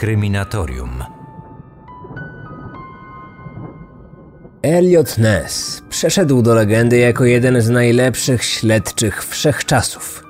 Kryminatorium. 0.00 1.04
Elliot 4.62 5.18
Ness 5.18 5.82
przeszedł 5.88 6.42
do 6.42 6.54
legendy 6.54 6.98
jako 6.98 7.24
jeden 7.24 7.60
z 7.60 7.68
najlepszych 7.68 8.44
śledczych 8.44 9.24
wszechczasów. 9.24 10.24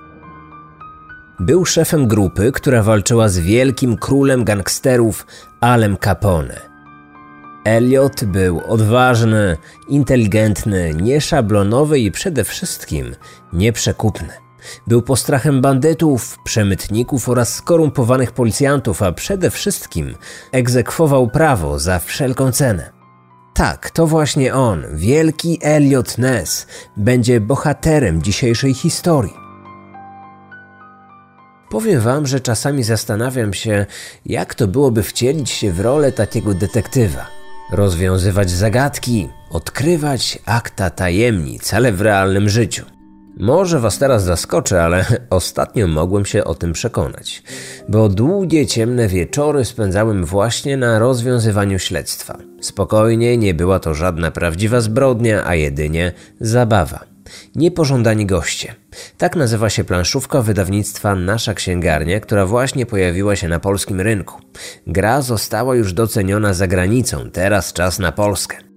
Był 1.41 1.65
szefem 1.65 2.09
grupy, 2.09 2.53
która 2.53 2.83
walczyła 2.83 3.29
z 3.29 3.39
wielkim 3.39 3.97
królem 3.97 4.45
gangsterów 4.45 5.27
Alem 5.61 5.97
Capone. 6.05 6.61
Elliot 7.65 8.25
był 8.25 8.61
odważny, 8.69 9.57
inteligentny, 9.89 10.95
nieszablonowy 10.95 11.99
i 11.99 12.11
przede 12.11 12.45
wszystkim 12.45 13.15
nieprzekupny. 13.53 14.50
Był 14.87 15.03
postrachem 15.03 15.61
bandytów, 15.61 16.39
przemytników 16.45 17.29
oraz 17.29 17.55
skorumpowanych 17.55 18.33
policjantów, 18.33 19.03
a 19.03 19.13
przede 19.13 19.51
wszystkim 19.51 20.15
egzekwował 20.53 21.29
prawo 21.29 21.79
za 21.79 21.99
wszelką 21.99 22.53
cenę. 22.53 23.01
Tak, 23.55 23.91
to 23.91 24.07
właśnie 24.07 24.55
on, 24.55 24.85
wielki 24.95 25.59
Elliot 25.63 26.19
Ness, 26.19 26.67
będzie 26.97 27.41
bohaterem 27.41 28.23
dzisiejszej 28.23 28.75
historii. 28.75 29.35
Powiem 31.71 32.01
wam, 32.01 32.27
że 32.27 32.41
czasami 32.41 32.85
zastanawiam 32.85 33.55
się, 33.55 33.87
jak 34.27 34.55
to 34.55 34.67
byłoby 34.67 35.03
wcielić 35.03 35.51
się 35.51 35.73
w 35.73 35.81
rolę 35.81 36.13
takiego 36.13 36.55
detektywa. 36.55 37.27
Rozwiązywać 37.73 38.51
zagadki, 38.51 39.29
odkrywać 39.51 40.39
akta 40.47 40.91
tajemnic, 40.91 41.75
ale 41.75 41.93
w 41.93 42.01
realnym 42.01 42.49
życiu. 42.49 43.00
Może 43.41 43.81
was 43.81 43.99
teraz 43.99 44.25
zaskoczę, 44.25 44.83
ale 44.83 45.05
ostatnio 45.31 45.87
mogłem 45.87 46.27
się 46.27 46.45
o 46.45 46.55
tym 46.55 46.73
przekonać, 46.73 47.43
bo 47.89 48.09
długie 48.09 48.67
ciemne 48.67 49.09
wieczory 49.09 49.65
spędzałem 49.65 50.25
właśnie 50.25 50.77
na 50.77 50.99
rozwiązywaniu 50.99 51.79
śledztwa. 51.79 52.39
Spokojnie, 52.61 53.37
nie 53.37 53.55
była 53.55 53.81
to 53.81 53.95
żadna 53.95 54.31
prawdziwa 54.31 54.81
zbrodnia, 54.81 55.47
a 55.47 55.55
jedynie 55.55 56.13
zabawa. 56.41 57.05
Niepożądani 57.55 58.27
goście. 58.27 58.75
Tak 59.19 59.37
nazywa 59.37 59.71
się 59.71 59.85
planszówka 59.85 60.43
wydawnictwa 60.43 61.15
Nasza 61.15 61.55
Księgarnia, 61.55 62.21
która 62.21 62.47
właśnie 62.47 62.87
pojawiła 62.87 63.37
się 63.37 63.49
na 63.49 63.61
polskim 63.61 64.01
rynku. 64.01 64.41
Gra 64.87 65.23
została 65.23 65.77
już 65.77 65.93
doceniona 65.93 66.55
za 66.55 66.67
granicą, 66.67 67.31
teraz 67.31 67.73
czas 67.73 67.99
na 67.99 68.13
Polskę. 68.13 68.70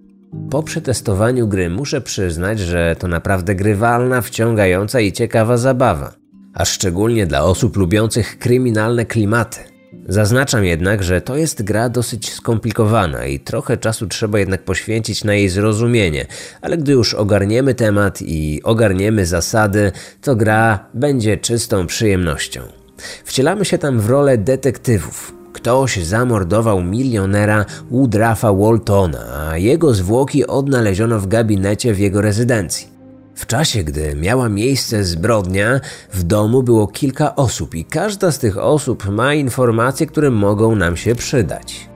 Po 0.51 0.63
przetestowaniu 0.63 1.47
gry 1.47 1.69
muszę 1.69 2.01
przyznać, 2.01 2.59
że 2.59 2.95
to 2.99 3.07
naprawdę 3.07 3.55
grywalna, 3.55 4.21
wciągająca 4.21 4.99
i 4.99 5.11
ciekawa 5.11 5.57
zabawa. 5.57 6.13
A 6.53 6.65
szczególnie 6.65 7.27
dla 7.27 7.43
osób 7.43 7.77
lubiących 7.77 8.39
kryminalne 8.39 9.05
klimaty. 9.05 9.59
Zaznaczam 10.07 10.65
jednak, 10.65 11.03
że 11.03 11.21
to 11.21 11.37
jest 11.37 11.63
gra 11.63 11.89
dosyć 11.89 12.33
skomplikowana 12.33 13.25
i 13.25 13.39
trochę 13.39 13.77
czasu 13.77 14.07
trzeba 14.07 14.39
jednak 14.39 14.63
poświęcić 14.63 15.23
na 15.23 15.33
jej 15.33 15.49
zrozumienie, 15.49 16.25
ale 16.61 16.77
gdy 16.77 16.91
już 16.91 17.13
ogarniemy 17.13 17.73
temat 17.73 18.21
i 18.21 18.61
ogarniemy 18.63 19.25
zasady, 19.25 19.91
to 20.21 20.35
gra 20.35 20.89
będzie 20.93 21.37
czystą 21.37 21.87
przyjemnością. 21.87 22.61
Wcielamy 23.23 23.65
się 23.65 23.77
tam 23.77 23.99
w 23.99 24.09
rolę 24.09 24.37
detektywów, 24.37 25.42
Ktoś 25.53 26.05
zamordował 26.05 26.83
milionera 26.83 27.65
Woodrafa 27.91 28.53
Waltona, 28.53 29.49
a 29.49 29.57
jego 29.57 29.93
zwłoki 29.93 30.47
odnaleziono 30.47 31.19
w 31.19 31.27
gabinecie 31.27 31.93
w 31.93 31.99
jego 31.99 32.21
rezydencji. 32.21 32.87
W 33.35 33.45
czasie, 33.45 33.83
gdy 33.83 34.15
miała 34.15 34.49
miejsce 34.49 35.03
zbrodnia, 35.03 35.79
w 36.13 36.23
domu 36.23 36.63
było 36.63 36.87
kilka 36.87 37.35
osób 37.35 37.75
i 37.75 37.85
każda 37.85 38.31
z 38.31 38.39
tych 38.39 38.57
osób 38.57 39.05
ma 39.09 39.33
informacje, 39.33 40.07
które 40.07 40.29
mogą 40.29 40.75
nam 40.75 40.97
się 40.97 41.15
przydać. 41.15 41.89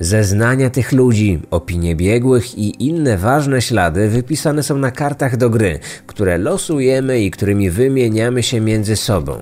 Zeznania 0.00 0.70
tych 0.70 0.92
ludzi, 0.92 1.40
opinie 1.50 1.96
biegłych 1.96 2.58
i 2.58 2.86
inne 2.86 3.18
ważne 3.18 3.62
ślady 3.62 4.08
wypisane 4.08 4.62
są 4.62 4.78
na 4.78 4.90
kartach 4.90 5.36
do 5.36 5.50
gry, 5.50 5.78
które 6.06 6.38
losujemy 6.38 7.20
i 7.20 7.30
którymi 7.30 7.70
wymieniamy 7.70 8.42
się 8.42 8.60
między 8.60 8.96
sobą. 8.96 9.40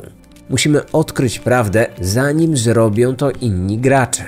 Musimy 0.48 0.90
odkryć 0.92 1.38
prawdę, 1.38 1.86
zanim 2.00 2.56
zrobią 2.56 3.16
to 3.16 3.30
inni 3.30 3.78
gracze. 3.78 4.24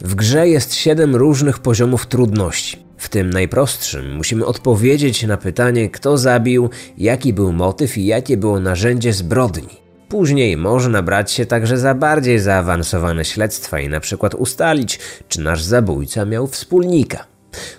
W 0.00 0.14
grze 0.14 0.48
jest 0.48 0.74
7 0.74 1.16
różnych 1.16 1.58
poziomów 1.58 2.06
trudności. 2.06 2.88
W 2.96 3.08
tym 3.08 3.30
najprostszym 3.30 4.16
musimy 4.16 4.46
odpowiedzieć 4.46 5.22
na 5.22 5.36
pytanie, 5.36 5.90
kto 5.90 6.18
zabił, 6.18 6.70
jaki 6.98 7.32
był 7.32 7.52
motyw 7.52 7.98
i 7.98 8.06
jakie 8.06 8.36
było 8.36 8.60
narzędzie 8.60 9.12
zbrodni. 9.12 9.88
Później 10.08 10.56
można 10.56 11.02
brać 11.02 11.32
się 11.32 11.46
także 11.46 11.78
za 11.78 11.94
bardziej 11.94 12.38
zaawansowane 12.38 13.24
śledztwa 13.24 13.80
i 13.80 13.88
na 13.88 14.00
przykład 14.00 14.34
ustalić, 14.34 14.98
czy 15.28 15.40
nasz 15.40 15.62
zabójca 15.62 16.24
miał 16.24 16.46
wspólnika. 16.46 17.26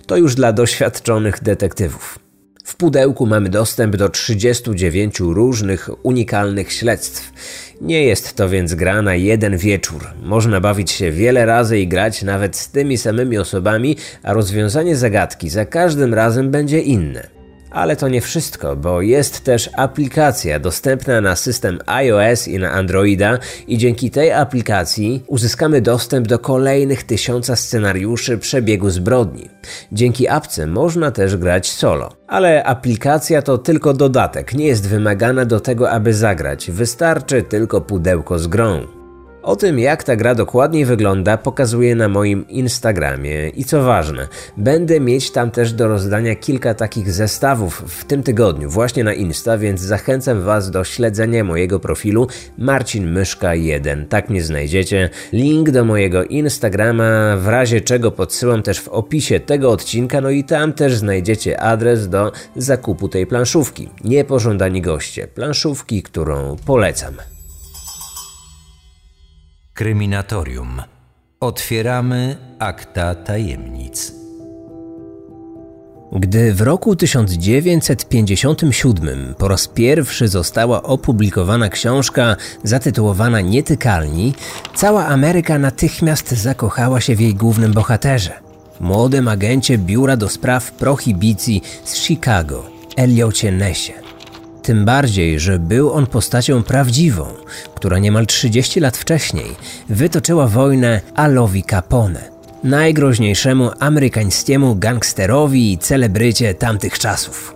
To 0.06 0.18
już 0.18 0.36
dla 0.36 0.54
doświadczonych 0.54 1.44
detektywów. 1.44 2.29
W 2.64 2.76
pudełku 2.76 3.26
mamy 3.26 3.50
dostęp 3.50 3.96
do 3.96 4.10
39 4.10 5.20
różnych, 5.20 5.90
unikalnych 6.06 6.74
śledztw. 6.74 7.32
Nie 7.82 8.04
jest 8.04 8.36
to 8.36 8.50
więc 8.50 8.74
gra 8.74 9.02
na 9.02 9.16
jeden 9.16 9.58
wieczór. 9.58 10.08
Można 10.24 10.62
bawić 10.62 10.92
się 10.92 11.12
wiele 11.12 11.46
razy 11.46 11.80
i 11.80 11.88
grać 11.88 12.24
nawet 12.24 12.58
z 12.58 12.72
tymi 12.72 12.98
samymi 12.98 13.38
osobami, 13.38 13.98
a 14.24 14.34
rozwiązanie 14.34 14.96
zagadki 14.96 15.50
za 15.50 15.66
każdym 15.66 16.14
razem 16.14 16.52
będzie 16.52 16.80
inne. 16.80 17.39
Ale 17.72 17.96
to 17.96 18.08
nie 18.08 18.22
wszystko, 18.22 18.76
bo 18.76 19.02
jest 19.02 19.44
też 19.44 19.70
aplikacja 19.78 20.60
dostępna 20.60 21.22
na 21.22 21.36
system 21.36 21.80
iOS 21.86 22.48
i 22.48 22.60
na 22.60 22.72
Androida 22.72 23.40
i 23.68 23.78
dzięki 23.78 24.12
tej 24.12 24.32
aplikacji 24.32 25.24
uzyskamy 25.28 25.82
dostęp 25.82 26.28
do 26.28 26.40
kolejnych 26.40 27.04
tysiąca 27.04 27.56
scenariuszy 27.56 28.38
przebiegu 28.38 28.90
zbrodni. 28.90 29.50
Dzięki 29.92 30.28
apce 30.28 30.68
można 30.68 31.12
też 31.12 31.38
grać 31.38 31.72
solo. 31.72 32.10
Ale 32.28 32.64
aplikacja 32.64 33.42
to 33.42 33.58
tylko 33.58 33.94
dodatek, 33.94 34.54
nie 34.54 34.68
jest 34.68 34.88
wymagana 34.88 35.46
do 35.46 35.60
tego, 35.60 35.92
aby 35.92 36.14
zagrać. 36.14 36.72
Wystarczy 36.72 37.44
tylko 37.44 37.82
pudełko 37.82 38.40
z 38.40 38.48
grą. 38.48 38.99
O 39.44 39.56
tym, 39.56 39.80
jak 39.80 40.04
ta 40.04 40.16
gra 40.16 40.36
dokładniej 40.36 40.86
wygląda, 40.86 41.38
pokazuję 41.38 41.96
na 41.96 42.08
moim 42.08 42.48
Instagramie. 42.48 43.50
I 43.50 43.64
co 43.64 43.84
ważne, 43.84 44.28
będę 44.58 45.00
mieć 45.00 45.32
tam 45.32 45.52
też 45.52 45.74
do 45.74 45.88
rozdania 45.88 46.36
kilka 46.36 46.74
takich 46.74 47.12
zestawów 47.12 47.84
w 47.88 48.06
tym 48.06 48.24
tygodniu, 48.24 48.70
właśnie 48.70 49.04
na 49.04 49.14
Insta, 49.14 49.58
więc 49.58 49.82
zachęcam 49.82 50.42
Was 50.42 50.72
do 50.72 50.84
śledzenia 50.84 51.44
mojego 51.44 51.80
profilu 51.80 52.28
Marcin 52.58 53.12
Myszka 53.12 53.56
1. 53.56 54.08
Tak 54.08 54.30
mnie 54.30 54.44
znajdziecie. 54.44 55.10
Link 55.34 55.72
do 55.72 55.86
mojego 55.86 56.24
Instagrama, 56.24 57.38
w 57.38 57.48
razie 57.48 57.82
czego 57.82 58.12
podsyłam 58.12 58.64
też 58.64 58.80
w 58.82 58.88
opisie 58.88 59.40
tego 59.40 59.72
odcinka, 59.72 60.22
no 60.22 60.30
i 60.30 60.44
tam 60.44 60.74
też 60.74 60.96
znajdziecie 60.96 61.62
adres 61.62 62.10
do 62.10 62.32
zakupu 62.56 63.10
tej 63.10 63.28
planszówki. 63.28 63.90
Niepożądani 64.04 64.82
goście, 64.82 65.28
planszówki, 65.28 66.04
którą 66.04 66.56
polecam. 66.66 67.14
Kryminatorium. 69.80 70.82
Otwieramy 71.40 72.38
akta 72.60 73.16
tajemnic. 73.16 74.14
Gdy 76.12 76.54
w 76.54 76.62
roku 76.62 76.96
1957 76.96 79.36
po 79.38 79.48
raz 79.48 79.68
pierwszy 79.68 80.28
została 80.28 80.84
opublikowana 80.84 81.70
książka 81.70 82.36
zatytułowana 82.64 83.42
Nietykalni, 83.42 84.34
cała 84.76 85.06
Ameryka 85.06 85.60
natychmiast 85.60 86.32
zakochała 86.32 87.02
się 87.02 87.16
w 87.16 87.20
jej 87.20 87.36
głównym 87.36 87.74
bohaterze, 87.74 88.34
młodym 88.80 89.28
agencie 89.28 89.78
Biura 89.78 90.18
do 90.18 90.30
Spraw 90.30 90.72
Prohibicji 90.72 91.62
z 91.84 91.96
Chicago, 91.96 92.64
Elliocie 92.98 93.52
Nessie. 93.52 94.09
Tym 94.70 94.86
bardziej, 94.86 95.40
że 95.40 95.60
był 95.60 95.92
on 95.92 96.08
postacią 96.08 96.64
prawdziwą, 96.64 97.26
która 97.76 98.00
niemal 98.00 98.26
30 98.26 98.80
lat 98.80 98.98
wcześniej 98.98 99.56
wytoczyła 99.90 100.48
wojnę 100.48 101.02
Alowi 101.16 101.64
Capone, 101.64 102.30
najgroźniejszemu 102.64 103.70
amerykańskiemu 103.80 104.76
gangsterowi 104.76 105.74
i 105.74 105.78
celebrycie 105.78 106.54
tamtych 106.54 107.00
czasów. 107.00 107.56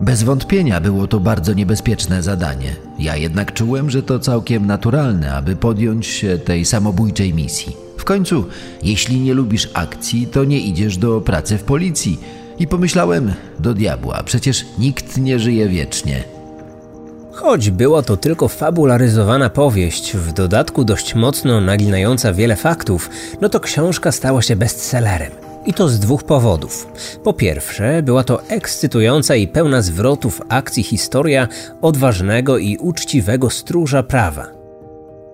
Bez 0.00 0.22
wątpienia 0.22 0.80
było 0.80 1.06
to 1.06 1.20
bardzo 1.20 1.52
niebezpieczne 1.52 2.22
zadanie. 2.22 2.76
Ja 2.98 3.16
jednak 3.16 3.52
czułem, 3.52 3.90
że 3.90 4.02
to 4.02 4.18
całkiem 4.18 4.66
naturalne, 4.66 5.34
aby 5.34 5.56
podjąć 5.56 6.06
się 6.06 6.38
tej 6.38 6.64
samobójczej 6.64 7.34
misji. 7.34 7.76
W 7.98 8.04
końcu, 8.04 8.44
jeśli 8.82 9.20
nie 9.20 9.34
lubisz 9.34 9.70
akcji, 9.74 10.26
to 10.26 10.44
nie 10.44 10.58
idziesz 10.58 10.96
do 10.96 11.20
pracy 11.20 11.58
w 11.58 11.62
policji 11.62 12.18
i 12.58 12.66
pomyślałem, 12.66 13.32
do 13.58 13.74
diabła, 13.74 14.22
przecież 14.24 14.64
nikt 14.78 15.16
nie 15.16 15.38
żyje 15.38 15.68
wiecznie. 15.68 16.24
Choć 17.32 17.70
była 17.70 18.02
to 18.02 18.16
tylko 18.16 18.48
fabularyzowana 18.48 19.50
powieść, 19.50 20.16
w 20.16 20.32
dodatku 20.32 20.84
dość 20.84 21.14
mocno 21.14 21.60
naginająca 21.60 22.32
wiele 22.32 22.56
faktów, 22.56 23.10
no 23.40 23.48
to 23.48 23.60
książka 23.60 24.12
stała 24.12 24.42
się 24.42 24.56
bestsellerem. 24.56 25.32
I 25.66 25.74
to 25.74 25.88
z 25.88 26.00
dwóch 26.00 26.22
powodów. 26.22 26.86
Po 27.24 27.32
pierwsze, 27.32 28.02
była 28.02 28.24
to 28.24 28.42
ekscytująca 28.48 29.34
i 29.34 29.48
pełna 29.48 29.82
zwrotów 29.82 30.42
akcji 30.48 30.82
historia 30.82 31.48
odważnego 31.82 32.58
i 32.58 32.76
uczciwego 32.76 33.50
stróża 33.50 34.02
prawa. 34.02 34.53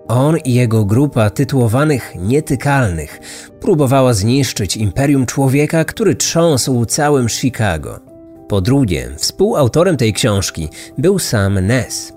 On 0.07 0.37
i 0.37 0.53
jego 0.53 0.85
grupa 0.85 1.29
tytułowanych 1.29 2.13
nietykalnych 2.15 3.19
próbowała 3.61 4.13
zniszczyć 4.13 4.77
imperium 4.77 5.25
człowieka, 5.25 5.85
który 5.85 6.15
trząsł 6.15 6.85
całym 6.85 7.29
Chicago. 7.29 7.99
Po 8.47 8.61
drugie, 8.61 9.09
współautorem 9.17 9.97
tej 9.97 10.13
książki 10.13 10.69
był 10.97 11.19
sam 11.19 11.59
Ness. 11.59 12.13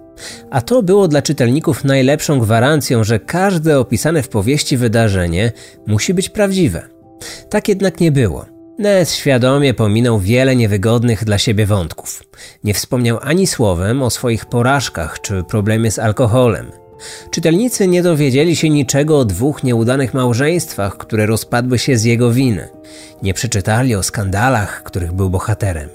A 0.51 0.61
to 0.61 0.83
było 0.83 1.09
dla 1.09 1.23
czytelników 1.23 1.85
najlepszą 1.85 2.39
gwarancją, 2.39 3.05
że 3.05 3.21
każde 3.21 3.79
opisane 3.79 4.23
w 4.23 4.29
powieści 4.29 4.77
wydarzenie 4.77 5.53
musi 5.87 6.15
być 6.15 6.29
prawdziwe. 6.29 6.83
Tak 7.51 7.69
jednak 7.69 8.01
nie 8.01 8.13
było. 8.13 8.47
Ness 8.79 9.15
świadomie 9.15 9.75
pominął 9.75 10.21
wiele 10.21 10.57
niewygodnych 10.57 11.25
dla 11.25 11.39
siebie 11.39 11.67
wątków. 11.67 12.23
Nie 12.65 12.75
wspomniał 12.75 13.19
ani 13.23 13.47
słowem 13.47 14.03
o 14.03 14.11
swoich 14.11 14.47
porażkach 14.47 15.21
czy 15.21 15.43
problemie 15.43 15.91
z 15.91 15.99
alkoholem. 15.99 16.84
Czytelnicy 17.31 17.89
nie 17.89 18.03
dowiedzieli 18.03 18.57
się 18.57 18.71
niczego 18.71 19.19
o 19.19 19.25
dwóch 19.25 19.65
nieudanych 19.65 20.15
małżeństwach, 20.15 20.97
które 20.97 21.27
rozpadły 21.27 21.79
się 21.79 21.97
z 21.97 22.05
jego 22.05 22.31
winy. 22.31 22.69
Nie 23.23 23.35
przeczytali 23.35 23.95
o 23.95 24.03
skandalach, 24.03 24.83
których 24.83 25.13
był 25.13 25.31
bohaterem. 25.31 25.89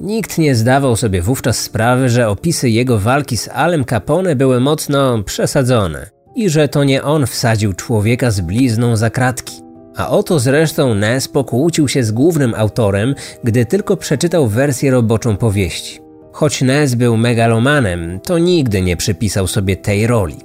Nikt 0.00 0.38
nie 0.38 0.54
zdawał 0.54 0.96
sobie 0.96 1.22
wówczas 1.22 1.58
sprawy, 1.58 2.08
że 2.08 2.28
opisy 2.28 2.70
jego 2.70 2.98
walki 2.98 3.36
z 3.36 3.48
Alem 3.48 3.84
Capone 3.84 4.36
były 4.36 4.60
mocno 4.60 5.22
przesadzone 5.22 6.10
i 6.34 6.50
że 6.50 6.68
to 6.68 6.84
nie 6.84 7.02
on 7.02 7.26
wsadził 7.26 7.72
człowieka 7.72 8.30
z 8.30 8.40
blizną 8.40 8.96
za 8.96 9.10
kratki. 9.10 9.62
A 9.96 10.08
oto 10.10 10.38
zresztą 10.38 10.94
Ness 10.94 11.28
pokłócił 11.28 11.88
się 11.88 12.04
z 12.04 12.10
głównym 12.10 12.54
autorem, 12.54 13.14
gdy 13.44 13.66
tylko 13.66 13.96
przeczytał 13.96 14.46
wersję 14.46 14.90
roboczą 14.90 15.36
powieści. 15.36 16.07
Choć 16.32 16.62
Ness 16.62 16.94
był 16.94 17.16
megalomanem, 17.16 18.20
to 18.20 18.38
nigdy 18.38 18.82
nie 18.82 18.96
przypisał 18.96 19.46
sobie 19.46 19.76
tej 19.76 20.06
roli. 20.06 20.36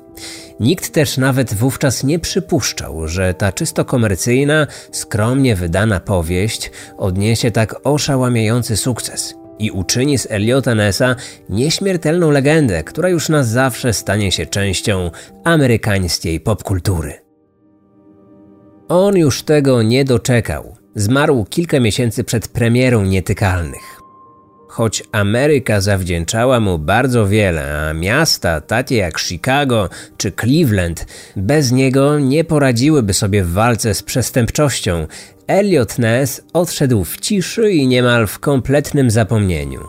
Nikt 0.60 0.94
też 0.94 1.18
nawet 1.18 1.54
wówczas 1.54 2.04
nie 2.04 2.20
przypuszczał, 2.20 3.08
że 3.08 3.34
ta 3.34 3.52
czysto 3.52 3.86
komercyjna, 3.86 4.68
skromnie 4.92 5.56
wydana 5.56 6.00
powieść 6.00 6.72
odniesie 6.98 7.52
tak 7.52 7.76
oszałamiający 7.84 8.78
sukces 8.78 9.36
i 9.60 9.72
uczyni 9.72 10.18
z 10.18 10.28
Eliota 10.32 10.76
Nessa 10.76 11.16
nieśmiertelną 11.50 12.32
legendę, 12.32 12.84
która 12.84 13.10
już 13.10 13.30
na 13.30 13.44
zawsze 13.44 13.94
stanie 13.94 14.32
się 14.32 14.46
częścią 14.46 15.12
amerykańskiej 15.44 16.40
popkultury. 16.40 17.14
On 18.88 19.18
już 19.18 19.44
tego 19.44 19.82
nie 19.82 20.06
doczekał. 20.06 20.76
Zmarł 20.96 21.46
kilka 21.50 21.80
miesięcy 21.80 22.24
przed 22.24 22.48
premierą 22.48 23.04
Nietykalnych. 23.04 24.03
Choć 24.74 25.04
Ameryka 25.12 25.82
zawdzięczała 25.82 26.60
mu 26.60 26.80
bardzo 26.80 27.28
wiele, 27.28 27.90
a 27.90 27.94
miasta 27.94 28.62
takie 28.62 28.96
jak 28.96 29.20
Chicago 29.20 29.90
czy 30.18 30.32
Cleveland 30.32 31.06
bez 31.36 31.72
niego 31.72 32.20
nie 32.20 32.44
poradziłyby 32.44 33.14
sobie 33.14 33.44
w 33.44 33.52
walce 33.52 33.94
z 33.94 34.04
przestępczością, 34.04 35.08
Elliot 35.48 36.00
Ness 36.00 36.42
odszedł 36.54 37.04
w 37.04 37.20
ciszy 37.20 37.72
i 37.72 37.88
niemal 37.88 38.28
w 38.28 38.40
kompletnym 38.40 39.12
zapomnieniu. 39.12 39.82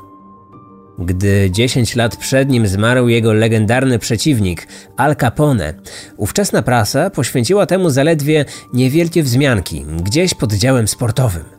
Gdy 0.98 1.50
10 1.50 1.96
lat 1.96 2.16
przed 2.16 2.48
nim 2.48 2.66
zmarł 2.66 3.08
jego 3.08 3.32
legendarny 3.32 3.98
przeciwnik, 3.98 4.66
Al 4.96 5.16
Capone, 5.16 5.74
ówczesna 6.16 6.62
prasa 6.62 7.10
poświęciła 7.10 7.66
temu 7.66 7.90
zaledwie 7.90 8.44
niewielkie 8.72 9.22
wzmianki, 9.22 9.84
gdzieś 10.02 10.34
pod 10.34 10.52
działem 10.52 10.88
sportowym. 10.88 11.53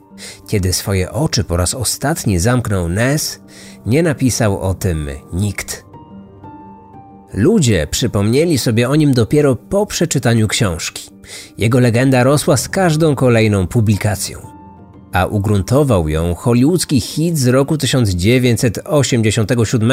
Kiedy 0.47 0.73
swoje 0.73 1.12
oczy 1.12 1.44
po 1.44 1.57
raz 1.57 1.73
ostatni 1.73 2.39
zamknął 2.39 2.89
Ness, 2.89 3.39
nie 3.85 4.03
napisał 4.03 4.59
o 4.59 4.73
tym 4.73 5.09
nikt. 5.33 5.85
Ludzie 7.33 7.88
przypomnieli 7.91 8.57
sobie 8.57 8.89
o 8.89 8.95
nim 8.95 9.13
dopiero 9.13 9.56
po 9.56 9.85
przeczytaniu 9.85 10.47
książki. 10.47 11.09
Jego 11.57 11.79
legenda 11.79 12.23
rosła 12.23 12.57
z 12.57 12.69
każdą 12.69 13.15
kolejną 13.15 13.67
publikacją. 13.67 14.39
A 15.13 15.25
ugruntował 15.25 16.09
ją 16.09 16.35
hollywoodzki 16.35 17.01
hit 17.01 17.38
z 17.38 17.47
roku 17.47 17.77
1987 17.77 19.91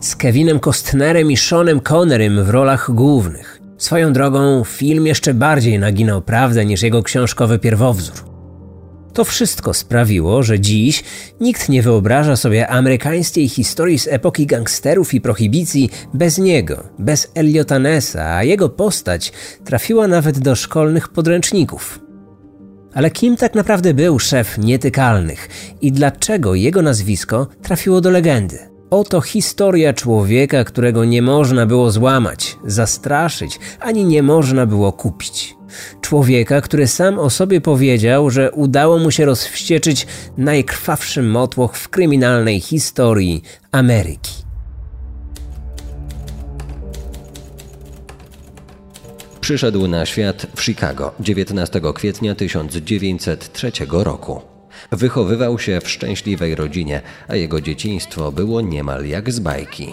z 0.00 0.16
Kevinem 0.16 0.60
Costnerem 0.60 1.30
i 1.30 1.36
Seanem 1.36 1.80
Connerym 1.80 2.44
w 2.44 2.50
rolach 2.50 2.90
głównych. 2.90 3.60
Swoją 3.78 4.12
drogą 4.12 4.64
film 4.64 5.06
jeszcze 5.06 5.34
bardziej 5.34 5.78
naginał 5.78 6.22
prawdę 6.22 6.64
niż 6.64 6.82
jego 6.82 7.02
książkowy 7.02 7.58
pierwowzór. 7.58 8.33
To 9.14 9.24
wszystko 9.24 9.74
sprawiło, 9.74 10.42
że 10.42 10.60
dziś 10.60 11.04
nikt 11.40 11.68
nie 11.68 11.82
wyobraża 11.82 12.36
sobie 12.36 12.68
amerykańskiej 12.68 13.48
historii 13.48 13.98
z 13.98 14.08
epoki 14.08 14.46
gangsterów 14.46 15.14
i 15.14 15.20
prohibicji 15.20 15.90
bez 16.14 16.38
niego, 16.38 16.82
bez 16.98 17.30
Eliota 17.34 17.78
Nessa, 17.78 18.36
a 18.36 18.44
jego 18.44 18.68
postać 18.68 19.32
trafiła 19.64 20.08
nawet 20.08 20.38
do 20.38 20.56
szkolnych 20.56 21.08
podręczników. 21.08 22.00
Ale 22.94 23.10
kim 23.10 23.36
tak 23.36 23.54
naprawdę 23.54 23.94
był 23.94 24.18
szef 24.18 24.58
nietykalnych 24.58 25.48
i 25.80 25.92
dlaczego 25.92 26.54
jego 26.54 26.82
nazwisko 26.82 27.46
trafiło 27.62 28.00
do 28.00 28.10
legendy? 28.10 28.58
Oto 28.90 29.20
historia 29.20 29.92
człowieka, 29.92 30.64
którego 30.64 31.04
nie 31.04 31.22
można 31.22 31.66
było 31.66 31.90
złamać, 31.90 32.56
zastraszyć, 32.66 33.58
ani 33.80 34.04
nie 34.04 34.22
można 34.22 34.66
było 34.66 34.92
kupić. 34.92 35.56
Człowieka, 36.00 36.60
który 36.60 36.86
sam 36.86 37.18
o 37.18 37.30
sobie 37.30 37.60
powiedział, 37.60 38.30
że 38.30 38.52
udało 38.52 38.98
mu 38.98 39.10
się 39.10 39.24
rozwścieczyć 39.24 40.06
najkrwawszy 40.36 41.22
motłoch 41.22 41.76
w 41.76 41.88
kryminalnej 41.88 42.60
historii 42.60 43.42
Ameryki. 43.72 44.44
Przyszedł 49.40 49.88
na 49.88 50.06
świat 50.06 50.46
w 50.56 50.62
Chicago 50.62 51.14
19 51.20 51.80
kwietnia 51.94 52.34
1903 52.34 53.72
roku. 53.90 54.40
Wychowywał 54.92 55.58
się 55.58 55.80
w 55.80 55.90
szczęśliwej 55.90 56.54
rodzinie, 56.54 57.02
a 57.28 57.36
jego 57.36 57.60
dzieciństwo 57.60 58.32
było 58.32 58.60
niemal 58.60 59.06
jak 59.06 59.32
z 59.32 59.40
bajki. 59.40 59.92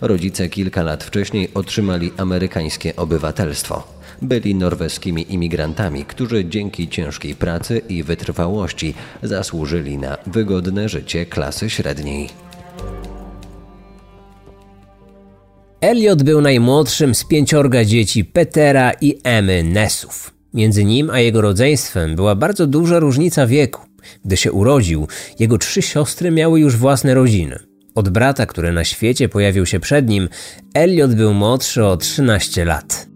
Rodzice 0.00 0.48
kilka 0.48 0.82
lat 0.82 1.04
wcześniej 1.04 1.48
otrzymali 1.54 2.12
amerykańskie 2.16 2.96
obywatelstwo. 2.96 3.94
Byli 4.22 4.54
norweskimi 4.54 5.32
imigrantami, 5.32 6.04
którzy 6.04 6.44
dzięki 6.44 6.88
ciężkiej 6.88 7.34
pracy 7.34 7.78
i 7.88 8.02
wytrwałości 8.02 8.94
zasłużyli 9.22 9.98
na 9.98 10.16
wygodne 10.26 10.88
życie 10.88 11.26
klasy 11.26 11.70
średniej. 11.70 12.28
Elliot 15.80 16.22
był 16.22 16.40
najmłodszym 16.40 17.14
z 17.14 17.24
pięciorga 17.24 17.84
dzieci 17.84 18.24
Petera 18.24 18.92
i 19.00 19.18
Emmy 19.24 19.62
Nessów. 19.62 20.34
Między 20.54 20.84
nim 20.84 21.10
a 21.10 21.20
jego 21.20 21.40
rodzeństwem 21.40 22.16
była 22.16 22.34
bardzo 22.34 22.66
duża 22.66 22.98
różnica 22.98 23.46
wieku. 23.46 23.80
Gdy 24.24 24.36
się 24.36 24.52
urodził, 24.52 25.08
jego 25.38 25.58
trzy 25.58 25.82
siostry 25.82 26.30
miały 26.30 26.60
już 26.60 26.76
własne 26.76 27.14
rodziny. 27.14 27.73
Od 27.94 28.08
brata, 28.08 28.46
który 28.46 28.72
na 28.72 28.84
świecie 28.84 29.28
pojawił 29.28 29.66
się 29.66 29.80
przed 29.80 30.08
nim, 30.08 30.28
Elliot 30.74 31.14
był 31.14 31.34
młodszy 31.34 31.84
o 31.84 31.96
13 31.96 32.64
lat. 32.64 33.08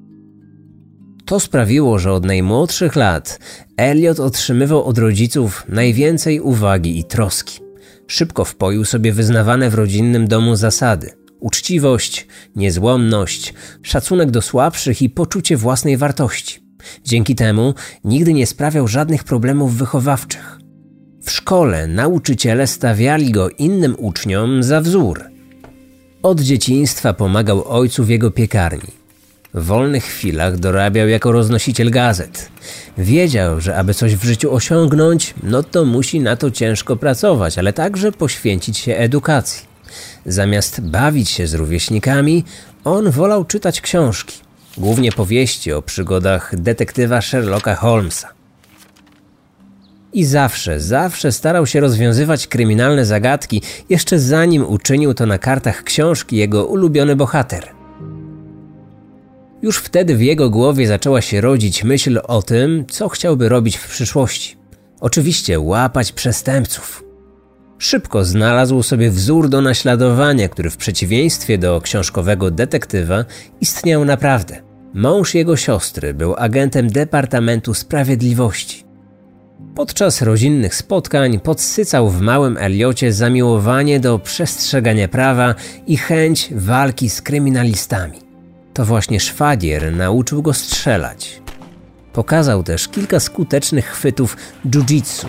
To 1.24 1.40
sprawiło, 1.40 1.98
że 1.98 2.12
od 2.12 2.24
najmłodszych 2.24 2.96
lat 2.96 3.38
Elliot 3.76 4.20
otrzymywał 4.20 4.84
od 4.84 4.98
rodziców 4.98 5.64
najwięcej 5.68 6.40
uwagi 6.40 6.98
i 6.98 7.04
troski. 7.04 7.60
Szybko 8.06 8.44
wpoił 8.44 8.84
sobie 8.84 9.12
wyznawane 9.12 9.70
w 9.70 9.74
rodzinnym 9.74 10.28
domu 10.28 10.56
zasady: 10.56 11.10
uczciwość, 11.40 12.26
niezłomność, 12.56 13.54
szacunek 13.82 14.30
do 14.30 14.42
słabszych 14.42 15.02
i 15.02 15.10
poczucie 15.10 15.56
własnej 15.56 15.96
wartości. 15.96 16.60
Dzięki 17.04 17.34
temu 17.34 17.74
nigdy 18.04 18.32
nie 18.32 18.46
sprawiał 18.46 18.88
żadnych 18.88 19.24
problemów 19.24 19.74
wychowawczych. 19.74 20.57
W 21.22 21.30
szkole 21.30 21.86
nauczyciele 21.86 22.66
stawiali 22.66 23.30
go 23.30 23.48
innym 23.50 23.94
uczniom 23.98 24.62
za 24.62 24.80
wzór. 24.80 25.24
Od 26.22 26.40
dzieciństwa 26.40 27.12
pomagał 27.12 27.64
ojcu 27.68 28.04
w 28.04 28.08
jego 28.08 28.30
piekarni. 28.30 28.92
W 29.54 29.64
wolnych 29.64 30.04
chwilach 30.04 30.58
dorabiał 30.58 31.08
jako 31.08 31.32
roznosiciel 31.32 31.90
gazet. 31.90 32.48
Wiedział, 32.98 33.60
że 33.60 33.76
aby 33.76 33.94
coś 33.94 34.16
w 34.16 34.24
życiu 34.24 34.54
osiągnąć, 34.54 35.34
no 35.42 35.62
to 35.62 35.84
musi 35.84 36.20
na 36.20 36.36
to 36.36 36.50
ciężko 36.50 36.96
pracować, 36.96 37.58
ale 37.58 37.72
także 37.72 38.12
poświęcić 38.12 38.78
się 38.78 38.96
edukacji. 38.96 39.66
Zamiast 40.26 40.80
bawić 40.80 41.30
się 41.30 41.46
z 41.46 41.54
rówieśnikami, 41.54 42.44
on 42.84 43.10
wolał 43.10 43.44
czytać 43.44 43.80
książki, 43.80 44.38
głównie 44.76 45.12
powieści 45.12 45.72
o 45.72 45.82
przygodach 45.82 46.60
detektywa 46.60 47.20
Sherlocka 47.20 47.74
Holmesa. 47.74 48.37
I 50.12 50.24
zawsze, 50.24 50.80
zawsze 50.80 51.32
starał 51.32 51.66
się 51.66 51.80
rozwiązywać 51.80 52.46
kryminalne 52.46 53.04
zagadki, 53.04 53.62
jeszcze 53.88 54.18
zanim 54.18 54.66
uczynił 54.66 55.14
to 55.14 55.26
na 55.26 55.38
kartach 55.38 55.82
książki 55.82 56.36
jego 56.36 56.66
ulubiony 56.66 57.16
bohater. 57.16 57.68
Już 59.62 59.78
wtedy 59.78 60.16
w 60.16 60.22
jego 60.22 60.50
głowie 60.50 60.86
zaczęła 60.86 61.20
się 61.20 61.40
rodzić 61.40 61.84
myśl 61.84 62.20
o 62.24 62.42
tym, 62.42 62.84
co 62.90 63.08
chciałby 63.08 63.48
robić 63.48 63.76
w 63.76 63.88
przyszłości. 63.88 64.56
Oczywiście 65.00 65.60
łapać 65.60 66.12
przestępców. 66.12 67.04
Szybko 67.78 68.24
znalazł 68.24 68.82
sobie 68.82 69.10
wzór 69.10 69.48
do 69.48 69.60
naśladowania, 69.60 70.48
który 70.48 70.70
w 70.70 70.76
przeciwieństwie 70.76 71.58
do 71.58 71.80
książkowego 71.80 72.50
detektywa 72.50 73.24
istniał 73.60 74.04
naprawdę. 74.04 74.62
Mąż 74.94 75.34
jego 75.34 75.56
siostry 75.56 76.14
był 76.14 76.34
agentem 76.36 76.90
Departamentu 76.90 77.74
Sprawiedliwości. 77.74 78.87
Podczas 79.78 80.22
rodzinnych 80.22 80.74
spotkań 80.74 81.40
podsycał 81.40 82.10
w 82.10 82.20
małym 82.20 82.56
Eliocie 82.56 83.12
zamiłowanie 83.12 84.00
do 84.00 84.18
przestrzegania 84.18 85.08
prawa 85.08 85.54
i 85.86 85.96
chęć 85.96 86.48
walki 86.54 87.10
z 87.10 87.22
kryminalistami. 87.22 88.18
To 88.74 88.84
właśnie 88.84 89.20
szwagier 89.20 89.92
nauczył 89.92 90.42
go 90.42 90.52
strzelać. 90.52 91.42
Pokazał 92.12 92.62
też 92.62 92.88
kilka 92.88 93.20
skutecznych 93.20 93.86
chwytów 93.86 94.36
jiu-jitsu. 94.66 95.26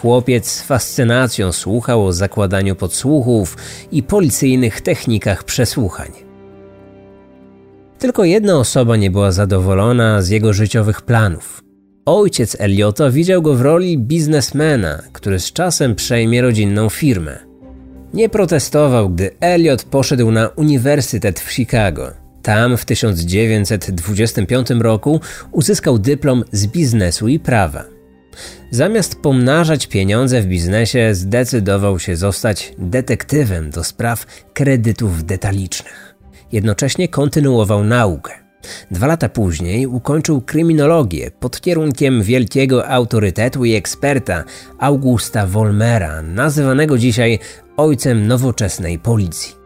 Chłopiec 0.00 0.50
z 0.50 0.62
fascynacją 0.62 1.52
słuchał 1.52 2.06
o 2.06 2.12
zakładaniu 2.12 2.76
podsłuchów 2.76 3.56
i 3.92 4.02
policyjnych 4.02 4.80
technikach 4.80 5.44
przesłuchań. 5.44 6.12
Tylko 7.98 8.24
jedna 8.24 8.58
osoba 8.58 8.96
nie 8.96 9.10
była 9.10 9.32
zadowolona 9.32 10.22
z 10.22 10.28
jego 10.28 10.52
życiowych 10.52 11.02
planów. 11.02 11.69
Ojciec 12.06 12.56
Eliota 12.60 13.10
widział 13.10 13.42
go 13.42 13.54
w 13.54 13.60
roli 13.60 13.98
biznesmena, 13.98 15.02
który 15.12 15.40
z 15.40 15.52
czasem 15.52 15.94
przejmie 15.94 16.42
rodzinną 16.42 16.88
firmę. 16.88 17.38
Nie 18.14 18.28
protestował, 18.28 19.10
gdy 19.10 19.30
Eliot 19.40 19.84
poszedł 19.84 20.30
na 20.30 20.48
uniwersytet 20.48 21.40
w 21.40 21.52
Chicago. 21.52 22.12
Tam 22.42 22.76
w 22.76 22.84
1925 22.84 24.70
roku 24.70 25.20
uzyskał 25.52 25.98
dyplom 25.98 26.44
z 26.52 26.66
biznesu 26.66 27.28
i 27.28 27.38
prawa. 27.38 27.84
Zamiast 28.70 29.16
pomnażać 29.16 29.86
pieniądze 29.86 30.42
w 30.42 30.46
biznesie, 30.46 31.14
zdecydował 31.14 31.98
się 31.98 32.16
zostać 32.16 32.74
detektywem 32.78 33.70
do 33.70 33.84
spraw 33.84 34.26
kredytów 34.54 35.24
detalicznych. 35.24 36.14
Jednocześnie 36.52 37.08
kontynuował 37.08 37.84
naukę. 37.84 38.39
Dwa 38.90 39.06
lata 39.06 39.28
później 39.28 39.86
ukończył 39.86 40.40
kryminologię 40.40 41.30
pod 41.40 41.60
kierunkiem 41.60 42.22
wielkiego 42.22 42.88
autorytetu 42.88 43.64
i 43.64 43.74
eksperta 43.74 44.44
Augusta 44.78 45.46
Wolmera, 45.46 46.22
nazywanego 46.22 46.98
dzisiaj 46.98 47.38
ojcem 47.76 48.26
nowoczesnej 48.26 48.98
policji. 48.98 49.60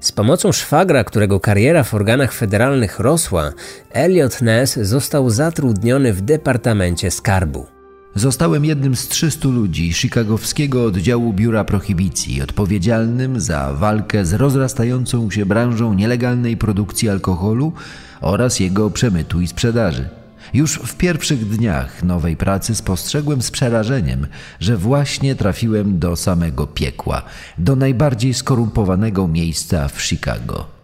Z 0.00 0.12
pomocą 0.12 0.52
szwagra, 0.52 1.04
którego 1.04 1.40
kariera 1.40 1.84
w 1.84 1.94
organach 1.94 2.32
federalnych 2.32 2.98
rosła, 2.98 3.52
Elliot 3.90 4.42
Ness 4.42 4.78
został 4.78 5.30
zatrudniony 5.30 6.12
w 6.12 6.20
Departamencie 6.20 7.10
Skarbu. 7.10 7.79
Zostałem 8.14 8.64
jednym 8.64 8.96
z 8.96 9.08
300 9.08 9.48
ludzi 9.48 9.92
chicagowskiego 9.92 10.84
oddziału 10.84 11.32
Biura 11.32 11.64
Prohibicji, 11.64 12.42
odpowiedzialnym 12.42 13.40
za 13.40 13.72
walkę 13.72 14.24
z 14.24 14.32
rozrastającą 14.32 15.30
się 15.30 15.46
branżą 15.46 15.94
nielegalnej 15.94 16.56
produkcji 16.56 17.08
alkoholu 17.08 17.72
oraz 18.20 18.60
jego 18.60 18.90
przemytu 18.90 19.40
i 19.40 19.46
sprzedaży. 19.46 20.08
Już 20.54 20.74
w 20.74 20.96
pierwszych 20.96 21.48
dniach 21.48 22.02
nowej 22.02 22.36
pracy 22.36 22.74
spostrzegłem 22.74 23.42
z 23.42 23.50
przerażeniem, 23.50 24.26
że 24.60 24.76
właśnie 24.76 25.34
trafiłem 25.34 25.98
do 25.98 26.16
samego 26.16 26.66
piekła, 26.66 27.22
do 27.58 27.76
najbardziej 27.76 28.34
skorumpowanego 28.34 29.28
miejsca 29.28 29.88
w 29.88 30.02
Chicago. 30.02 30.79